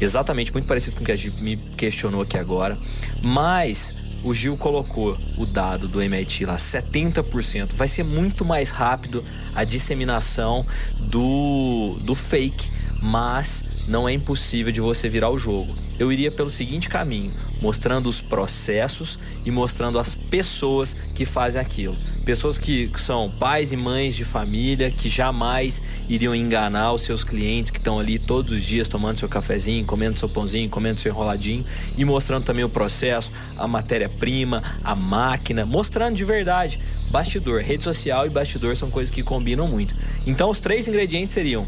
Exatamente, 0.00 0.52
muito 0.52 0.66
parecido 0.66 0.96
com 0.96 1.02
o 1.02 1.06
que 1.06 1.12
a 1.12 1.16
gente 1.16 1.42
me 1.42 1.56
questionou 1.56 2.22
aqui 2.22 2.38
agora. 2.38 2.78
Mas 3.22 3.94
o 4.22 4.34
Gil 4.34 4.56
colocou 4.56 5.16
o 5.36 5.46
dado 5.46 5.88
do 5.88 6.02
MIT 6.02 6.44
lá, 6.44 6.56
70%. 6.56 7.72
Vai 7.72 7.88
ser 7.88 8.02
muito 8.02 8.44
mais 8.44 8.70
rápido 8.70 9.24
a 9.54 9.64
disseminação 9.64 10.66
do, 10.98 11.96
do 12.02 12.14
fake, 12.14 12.70
mas 13.02 13.64
não 13.86 14.08
é 14.08 14.12
impossível 14.12 14.72
de 14.72 14.80
você 14.80 15.08
virar 15.08 15.30
o 15.30 15.38
jogo. 15.38 15.74
Eu 15.98 16.12
iria 16.12 16.30
pelo 16.30 16.50
seguinte 16.50 16.88
caminho, 16.88 17.32
mostrando 17.60 18.08
os 18.08 18.20
processos 18.20 19.18
e 19.44 19.50
mostrando 19.50 19.98
as 19.98 20.14
pessoas 20.14 20.94
que 21.14 21.24
fazem 21.24 21.60
aquilo. 21.60 21.96
Pessoas 22.24 22.58
que 22.58 22.90
são 22.96 23.30
pais 23.30 23.72
e 23.72 23.76
mães 23.76 24.16
de 24.16 24.24
família, 24.24 24.90
que 24.90 25.08
jamais 25.08 25.80
iriam 26.08 26.34
enganar 26.34 26.92
os 26.92 27.02
seus 27.02 27.22
clientes 27.22 27.70
que 27.70 27.78
estão 27.78 27.98
ali 27.98 28.18
todos 28.18 28.52
os 28.52 28.62
dias 28.62 28.88
tomando 28.88 29.18
seu 29.18 29.28
cafezinho, 29.28 29.84
comendo 29.86 30.18
seu 30.18 30.28
pãozinho, 30.28 30.68
comendo 30.68 31.00
seu 31.00 31.12
enroladinho 31.12 31.64
e 31.96 32.04
mostrando 32.04 32.44
também 32.44 32.64
o 32.64 32.68
processo, 32.68 33.30
a 33.56 33.66
matéria-prima, 33.66 34.62
a 34.82 34.94
máquina, 34.94 35.64
mostrando 35.64 36.16
de 36.16 36.24
verdade. 36.24 36.80
Bastidor, 37.10 37.60
rede 37.60 37.84
social 37.84 38.26
e 38.26 38.30
bastidor 38.30 38.76
são 38.76 38.90
coisas 38.90 39.14
que 39.14 39.22
combinam 39.22 39.66
muito. 39.66 39.94
Então 40.26 40.50
os 40.50 40.60
três 40.60 40.88
ingredientes 40.88 41.32
seriam 41.32 41.66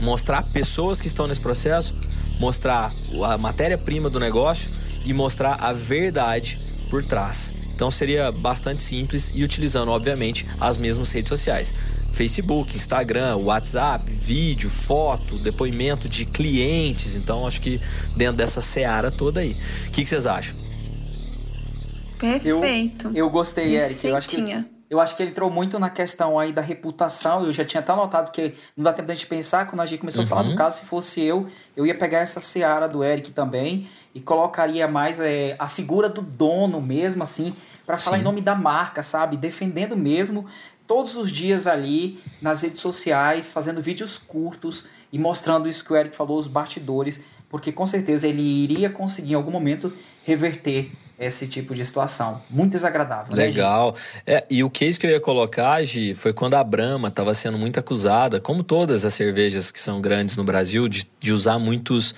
mostrar 0.00 0.42
pessoas 0.42 1.00
que 1.00 1.06
estão 1.06 1.26
nesse 1.26 1.40
processo, 1.40 1.94
mostrar 2.40 2.92
a 3.22 3.38
matéria-prima 3.38 4.10
do 4.10 4.18
negócio 4.18 4.68
e 5.04 5.12
mostrar 5.12 5.54
a 5.54 5.72
verdade 5.72 6.60
por 6.90 7.04
trás. 7.04 7.52
Então 7.74 7.90
seria 7.90 8.30
bastante 8.30 8.82
simples 8.82 9.32
e 9.34 9.42
utilizando, 9.42 9.90
obviamente, 9.90 10.46
as 10.60 10.78
mesmas 10.78 11.10
redes 11.12 11.28
sociais. 11.28 11.74
Facebook, 12.12 12.76
Instagram, 12.76 13.36
WhatsApp, 13.38 14.08
vídeo, 14.08 14.70
foto, 14.70 15.36
depoimento 15.38 16.08
de 16.08 16.24
clientes. 16.24 17.16
Então 17.16 17.46
acho 17.46 17.60
que 17.60 17.80
dentro 18.16 18.36
dessa 18.36 18.62
seara 18.62 19.10
toda 19.10 19.40
aí. 19.40 19.56
O 19.88 19.90
que, 19.90 20.04
que 20.04 20.08
vocês 20.08 20.26
acham? 20.26 20.54
Perfeito. 22.18 23.08
Eu, 23.08 23.16
eu 23.16 23.30
gostei, 23.30 23.76
Eric. 23.76 24.06
Eu 24.06 24.16
acho 24.16 24.28
que 24.28 24.74
eu 24.88 25.00
acho 25.00 25.16
que 25.16 25.22
ele 25.24 25.30
entrou 25.30 25.50
muito 25.50 25.76
na 25.78 25.90
questão 25.90 26.38
aí 26.38 26.52
da 26.52 26.60
reputação. 26.60 27.44
Eu 27.44 27.52
já 27.52 27.64
tinha 27.64 27.80
até 27.80 27.92
notado 27.96 28.30
que 28.30 28.54
não 28.76 28.84
dá 28.84 28.92
tempo 28.92 29.08
da 29.08 29.14
gente 29.14 29.26
pensar. 29.26 29.66
Quando 29.66 29.80
a 29.80 29.86
gente 29.86 29.98
começou 29.98 30.20
uhum. 30.20 30.26
a 30.26 30.28
falar 30.28 30.42
do 30.44 30.50
uhum. 30.50 30.56
caso, 30.56 30.78
se 30.78 30.84
fosse 30.84 31.20
eu, 31.20 31.48
eu 31.76 31.84
ia 31.84 31.94
pegar 31.96 32.20
essa 32.20 32.40
seara 32.40 32.86
do 32.86 33.02
Eric 33.02 33.32
também 33.32 33.88
e 34.14 34.20
colocaria 34.20 34.86
mais 34.86 35.18
é, 35.18 35.56
a 35.58 35.66
figura 35.66 36.08
do 36.08 36.22
dono 36.22 36.80
mesmo, 36.80 37.22
assim, 37.22 37.54
para 37.84 37.98
falar 37.98 38.16
Sim. 38.16 38.22
em 38.22 38.24
nome 38.24 38.40
da 38.40 38.54
marca, 38.54 39.02
sabe? 39.02 39.36
Defendendo 39.36 39.96
mesmo 39.96 40.46
todos 40.86 41.16
os 41.16 41.30
dias 41.30 41.66
ali 41.66 42.20
nas 42.40 42.62
redes 42.62 42.80
sociais, 42.80 43.50
fazendo 43.50 43.82
vídeos 43.82 44.18
curtos 44.18 44.86
e 45.12 45.18
mostrando 45.18 45.68
isso 45.68 45.84
que 45.84 45.92
o 45.92 45.96
Eric 45.96 46.14
falou, 46.14 46.38
os 46.38 46.46
bastidores, 46.46 47.20
porque 47.48 47.72
com 47.72 47.86
certeza 47.86 48.26
ele 48.26 48.42
iria 48.42 48.90
conseguir 48.90 49.32
em 49.32 49.34
algum 49.34 49.50
momento 49.50 49.92
reverter 50.24 50.92
esse 51.18 51.46
tipo 51.46 51.74
de 51.74 51.84
situação. 51.84 52.42
Muito 52.50 52.72
desagradável. 52.72 53.34
Né, 53.34 53.44
Legal. 53.44 53.94
Né, 54.26 54.34
é, 54.34 54.44
e 54.50 54.64
o 54.64 54.70
case 54.70 54.98
que 54.98 55.06
eu 55.06 55.10
ia 55.10 55.20
colocar, 55.20 55.82
Gi, 55.82 56.14
foi 56.14 56.32
quando 56.32 56.54
a 56.54 56.64
Brahma 56.64 57.08
estava 57.08 57.32
sendo 57.34 57.56
muito 57.56 57.78
acusada, 57.78 58.40
como 58.40 58.62
todas 58.62 59.04
as 59.04 59.14
cervejas 59.14 59.70
que 59.70 59.80
são 59.80 60.00
grandes 60.00 60.36
no 60.36 60.44
Brasil, 60.44 60.88
de, 60.88 61.08
de 61.20 61.32
usar 61.32 61.58
muitos 61.58 62.14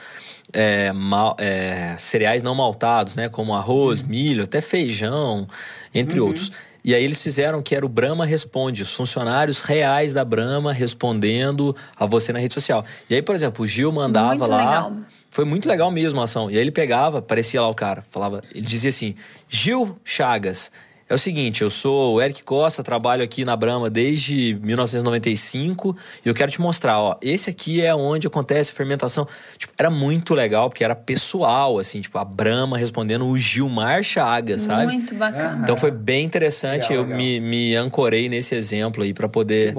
é, 0.53 0.93
mal, 0.93 1.37
é, 1.39 1.95
cereais 1.99 2.43
não 2.43 2.55
maltados, 2.55 3.17
né? 3.17 3.29
Como 3.29 3.55
arroz, 3.55 4.01
uhum. 4.01 4.09
milho, 4.09 4.45
até 4.45 4.61
feijão, 4.61 5.47
entre 5.95 6.21
uhum. 6.21 6.29
outros. 6.29 6.51
E 6.83 6.95
aí 6.95 7.03
eles 7.03 7.21
fizeram 7.21 7.61
que 7.61 7.75
era 7.75 7.85
o 7.85 7.89
Brahma 7.89 8.25
Responde, 8.25 8.81
os 8.83 8.95
funcionários 8.95 9.61
reais 9.61 10.15
da 10.15 10.25
Brahma 10.25 10.73
respondendo 10.73 11.75
a 11.97 12.07
você 12.07 12.33
na 12.33 12.39
rede 12.39 12.55
social. 12.55 12.85
E 13.11 13.15
aí, 13.17 13.23
por 13.23 13.35
exemplo, 13.35 13.65
o 13.65 13.67
Gil 13.67 13.91
mandava 13.91 14.37
Muito 14.37 14.47
lá. 14.47 14.65
Legal 14.65 14.93
foi 15.37 15.45
muito 15.45 15.69
legal 15.69 15.91
mesmo 15.91 16.19
a 16.19 16.25
ação. 16.25 16.51
E 16.51 16.55
aí 16.55 16.61
ele 16.63 16.71
pegava, 16.71 17.21
parecia 17.21 17.61
lá 17.61 17.69
o 17.69 17.75
cara, 17.75 18.01
falava, 18.11 18.43
ele 18.55 18.67
dizia 18.67 18.89
assim: 18.89 19.15
Gil 19.51 19.99
Chagas, 20.03 20.73
é 21.07 21.13
o 21.13 21.19
seguinte, 21.19 21.61
eu 21.61 21.69
sou 21.69 22.15
o 22.15 22.23
Eric 22.23 22.43
Costa, 22.43 22.83
trabalho 22.83 23.23
aqui 23.23 23.45
na 23.45 23.55
Brahma 23.55 23.91
desde 23.91 24.59
1995 24.63 25.95
e 26.25 26.29
eu 26.29 26.35
quero 26.35 26.51
te 26.51 26.59
mostrar, 26.59 26.99
ó, 26.99 27.19
esse 27.21 27.51
aqui 27.51 27.83
é 27.83 27.95
onde 27.95 28.27
acontece 28.27 28.73
a 28.73 28.75
fermentação. 28.75 29.29
Tipo, 29.59 29.75
era 29.79 29.91
muito 29.91 30.33
legal, 30.33 30.71
porque 30.71 30.83
era 30.83 30.95
pessoal, 30.95 31.79
assim, 31.79 32.01
tipo, 32.01 32.17
a 32.17 32.25
Brahma 32.25 32.79
respondendo 32.79 33.27
o 33.27 33.37
Gilmar 33.37 34.03
Chagas, 34.03 34.63
sabe? 34.63 34.87
Muito 34.87 35.15
bacana. 35.15 35.61
Então 35.63 35.77
foi 35.77 35.91
bem 35.91 36.25
interessante, 36.25 36.89
legal, 36.89 36.97
eu 36.97 37.03
legal. 37.03 37.19
Me, 37.19 37.41
me 37.41 37.77
ancorei 37.77 38.27
nesse 38.31 38.55
exemplo 38.55 39.03
aí 39.03 39.13
para 39.13 39.29
poder 39.29 39.77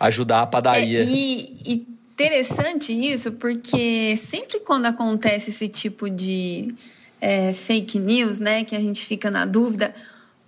ajudar 0.00 0.40
a 0.40 0.46
padaria. 0.46 1.00
É, 1.00 1.04
e, 1.04 1.60
e 1.66 1.93
interessante 2.14 2.92
isso, 2.92 3.32
porque 3.32 4.16
sempre 4.16 4.60
quando 4.60 4.86
acontece 4.86 5.50
esse 5.50 5.68
tipo 5.68 6.08
de 6.08 6.74
é, 7.20 7.52
fake 7.52 7.98
news, 7.98 8.38
né, 8.38 8.64
que 8.64 8.74
a 8.74 8.80
gente 8.80 9.04
fica 9.04 9.30
na 9.30 9.44
dúvida, 9.44 9.92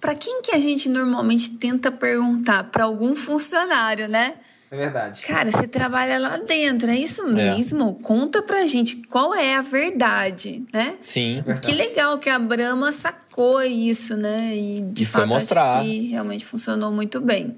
para 0.00 0.14
quem 0.14 0.40
que 0.42 0.52
a 0.52 0.58
gente 0.58 0.88
normalmente 0.88 1.50
tenta 1.50 1.90
perguntar? 1.90 2.64
Para 2.64 2.84
algum 2.84 3.16
funcionário, 3.16 4.08
né? 4.08 4.34
É 4.70 4.76
verdade. 4.76 5.22
Cara, 5.22 5.50
você 5.50 5.66
trabalha 5.66 6.18
lá 6.18 6.36
dentro, 6.38 6.90
é 6.90 6.96
isso 6.96 7.26
mesmo? 7.26 7.96
É. 7.98 8.02
Conta 8.04 8.42
pra 8.42 8.66
gente 8.66 8.96
qual 9.08 9.34
é 9.34 9.56
a 9.56 9.62
verdade, 9.62 10.64
né? 10.72 10.96
Sim. 11.02 11.42
É 11.46 11.54
que 11.54 11.72
legal 11.72 12.18
que 12.18 12.28
a 12.28 12.38
Brahma 12.38 12.92
sacou 12.92 13.62
isso, 13.62 14.16
né? 14.16 14.56
E 14.56 14.80
de 14.82 15.02
e 15.02 15.06
fato 15.06 15.34
acho 15.34 15.82
que 15.82 16.08
realmente 16.08 16.44
funcionou 16.44 16.92
muito 16.92 17.20
bem. 17.20 17.56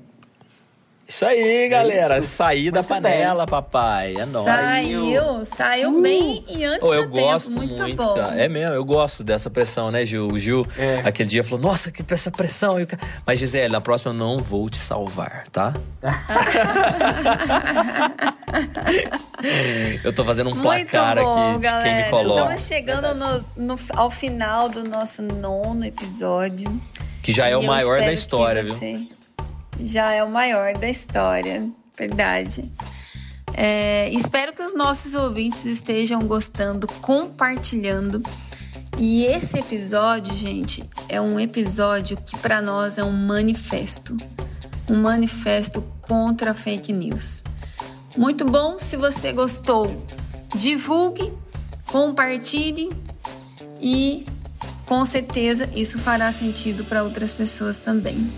Isso 1.09 1.25
aí, 1.25 1.68
galera. 1.71 2.18
Isso. 2.18 2.37
Saí 2.37 2.71
da 2.71 2.83
panela, 2.83 3.47
bem. 3.47 3.51
papai. 3.51 4.12
É 4.14 4.27
nóis. 4.27 4.44
Saiu, 4.44 5.42
saiu 5.47 5.97
uh. 5.97 6.03
bem 6.03 6.44
e 6.47 6.66
antes 6.66 6.87
oh, 6.87 6.92
eu 6.92 7.07
do 7.07 7.18
gosto 7.18 7.49
tempo. 7.49 7.61
Muito, 7.61 7.83
muito 7.83 7.97
bom. 7.97 8.14
Cara. 8.14 8.38
É 8.38 8.47
mesmo, 8.47 8.75
eu 8.75 8.85
gosto 8.85 9.25
dessa 9.25 9.49
pressão, 9.49 9.90
né, 9.90 10.05
Gil? 10.05 10.29
O 10.29 10.38
Gil, 10.38 10.66
é. 10.77 11.01
aquele 11.03 11.31
dia, 11.31 11.42
falou: 11.42 11.64
Nossa, 11.64 11.90
que 11.90 12.05
essa 12.12 12.31
pressão. 12.31 12.77
Mas, 13.25 13.38
Gisele, 13.38 13.73
na 13.73 13.81
próxima 13.81 14.12
eu 14.12 14.16
não 14.16 14.37
vou 14.37 14.68
te 14.68 14.77
salvar, 14.77 15.44
tá? 15.51 15.73
eu 20.05 20.12
tô 20.12 20.27
fazendo 20.27 20.51
um 20.51 20.61
placar 20.61 21.16
bom, 21.16 21.53
aqui 21.53 21.61
galera. 21.61 21.85
de 21.85 21.88
quem 21.88 21.97
me 22.05 22.11
coloca. 22.11 22.40
Estamos 22.42 22.66
chegando 22.66 23.14
no, 23.14 23.42
no, 23.57 23.77
ao 23.97 24.11
final 24.11 24.68
do 24.68 24.85
nosso 24.85 25.23
nono 25.23 25.87
episódio. 25.87 26.71
Que 27.23 27.33
já 27.33 27.49
é 27.49 27.57
o 27.57 27.62
maior 27.62 28.01
da 28.01 28.12
história, 28.12 28.62
viu? 28.62 28.77
Já 29.81 30.12
é 30.12 30.23
o 30.23 30.31
maior 30.31 30.77
da 30.77 30.88
história, 30.88 31.69
verdade. 31.97 32.71
É, 33.55 34.09
espero 34.11 34.53
que 34.53 34.62
os 34.62 34.75
nossos 34.75 35.14
ouvintes 35.14 35.64
estejam 35.64 36.21
gostando, 36.23 36.87
compartilhando. 37.01 38.23
E 38.99 39.25
esse 39.25 39.59
episódio, 39.59 40.35
gente, 40.37 40.85
é 41.09 41.21
um 41.21 41.38
episódio 41.38 42.17
que 42.17 42.37
para 42.38 42.61
nós 42.61 42.99
é 42.99 43.05
um 43.05 43.12
manifesto. 43.12 44.17
Um 44.88 45.03
manifesto 45.03 45.83
contra 46.01 46.53
a 46.53 46.55
fake 46.55 46.93
news. 46.93 47.43
Muito 48.17 48.45
bom, 48.45 48.79
se 48.79 48.97
você 48.97 49.33
gostou, 49.33 50.05
divulgue, 50.55 51.33
compartilhe 51.87 52.91
e 53.81 54.27
com 54.87 55.05
certeza 55.05 55.69
isso 55.75 55.99
fará 55.99 56.33
sentido 56.33 56.85
para 56.85 57.03
outras 57.03 57.33
pessoas 57.33 57.79
também. 57.79 58.31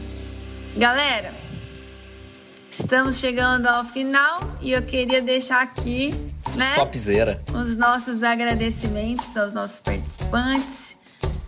Galera, 0.76 1.34
estamos 2.70 3.18
chegando 3.18 3.66
ao 3.66 3.84
final 3.84 4.40
e 4.60 4.70
eu 4.70 4.82
queria 4.82 5.20
deixar 5.20 5.62
aqui, 5.62 6.14
né? 6.54 6.76
Topzera. 6.76 7.42
Os 7.52 7.76
nossos 7.76 8.22
agradecimentos 8.22 9.36
aos 9.36 9.52
nossos 9.52 9.80
participantes 9.80 10.96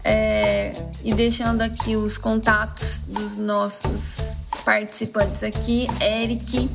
é, 0.03 0.75
e 1.05 1.15
deixando 1.15 1.63
aqui 1.63 1.95
os 1.95 2.19
contatos 2.19 3.01
dos 3.07 3.37
nossos 3.37 4.37
participantes 4.65 5.45
aqui. 5.45 5.87
Eric 6.01 6.69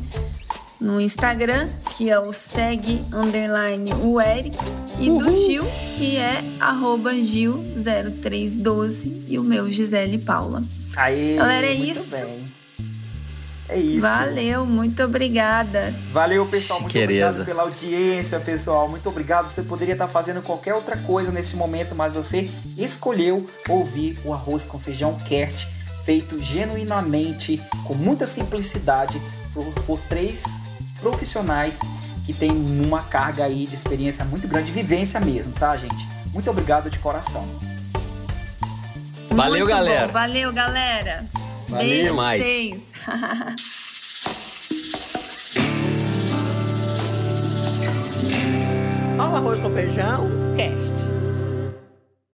no 0.80 1.02
Instagram, 1.02 1.70
que 1.96 2.10
é 2.10 2.20
o 2.20 2.32
segue 2.32 3.04
underline 3.12 3.92
o 3.94 4.22
Eric, 4.22 4.58
e 5.00 5.10
Uhul. 5.10 5.24
do 5.24 5.32
Gil, 5.46 5.66
que 5.98 6.18
é 6.18 6.44
arroba 6.60 7.14
Gil0312 7.14 9.24
e 9.28 9.40
o 9.40 9.44
meu 9.44 9.72
Gisele 9.72 10.18
Paula. 10.18 10.64
Aí, 10.96 11.36
Galera, 11.38 11.68
é 11.68 11.74
isso. 11.74 12.16
Bem. 12.16 12.48
É 13.70 13.78
isso. 13.78 14.02
Valeu, 14.02 14.66
muito 14.66 15.04
obrigada. 15.04 15.94
Valeu, 16.14 16.46
pessoal. 16.46 16.80
Muito 16.80 16.98
obrigado 16.98 17.44
pela 17.44 17.64
audiência, 17.64 18.40
pessoal. 18.40 18.88
Muito 18.88 19.10
obrigado. 19.10 19.52
Você 19.52 19.62
poderia 19.62 19.94
estar 19.94 20.08
fazendo 20.08 20.42
qualquer 20.42 20.74
outra 20.74 20.96
coisa 20.98 21.32
nesse 21.32 21.56
momento, 21.56 21.94
mas 21.94 22.14
você 22.14 22.50
escolheu 22.78 23.46
ouvir 23.68 24.18
o 24.24 24.34
Arroz 24.34 24.64
com 24.64 24.80
Feijão 24.80 25.18
Cast, 25.28 25.68
feito 26.06 26.40
genuinamente, 26.40 27.62
com 27.86 27.94
muita 27.94 28.26
simplicidade, 28.26 29.22
por, 29.54 29.66
por 29.84 30.00
três 30.08 30.44
profissionais 31.00 31.80
que 32.26 32.34
têm 32.34 32.52
uma 32.52 33.02
carga 33.04 33.46
aí 33.46 33.66
de 33.66 33.76
experiência 33.76 34.26
muito 34.26 34.48
grande, 34.48 34.68
de 34.68 34.74
vivência 34.74 35.20
mesmo, 35.20 35.54
tá, 35.54 35.78
gente? 35.78 35.96
Muito 36.34 36.50
obrigado 36.50 36.90
de 36.90 37.00
coração. 37.00 37.48
Valeu, 39.30 39.60
Muito 39.60 39.68
galera. 39.70 40.08
Bom. 40.08 40.14
Valeu, 40.14 40.54
galera. 40.54 41.26
Valeu 41.70 41.86
Beijo 41.88 42.02
pra 42.04 42.10
demais. 42.10 42.42
vocês. 42.44 42.92
Arroz 49.48 49.62
com 49.62 49.70
feijão, 49.70 50.28
cast. 50.58 50.97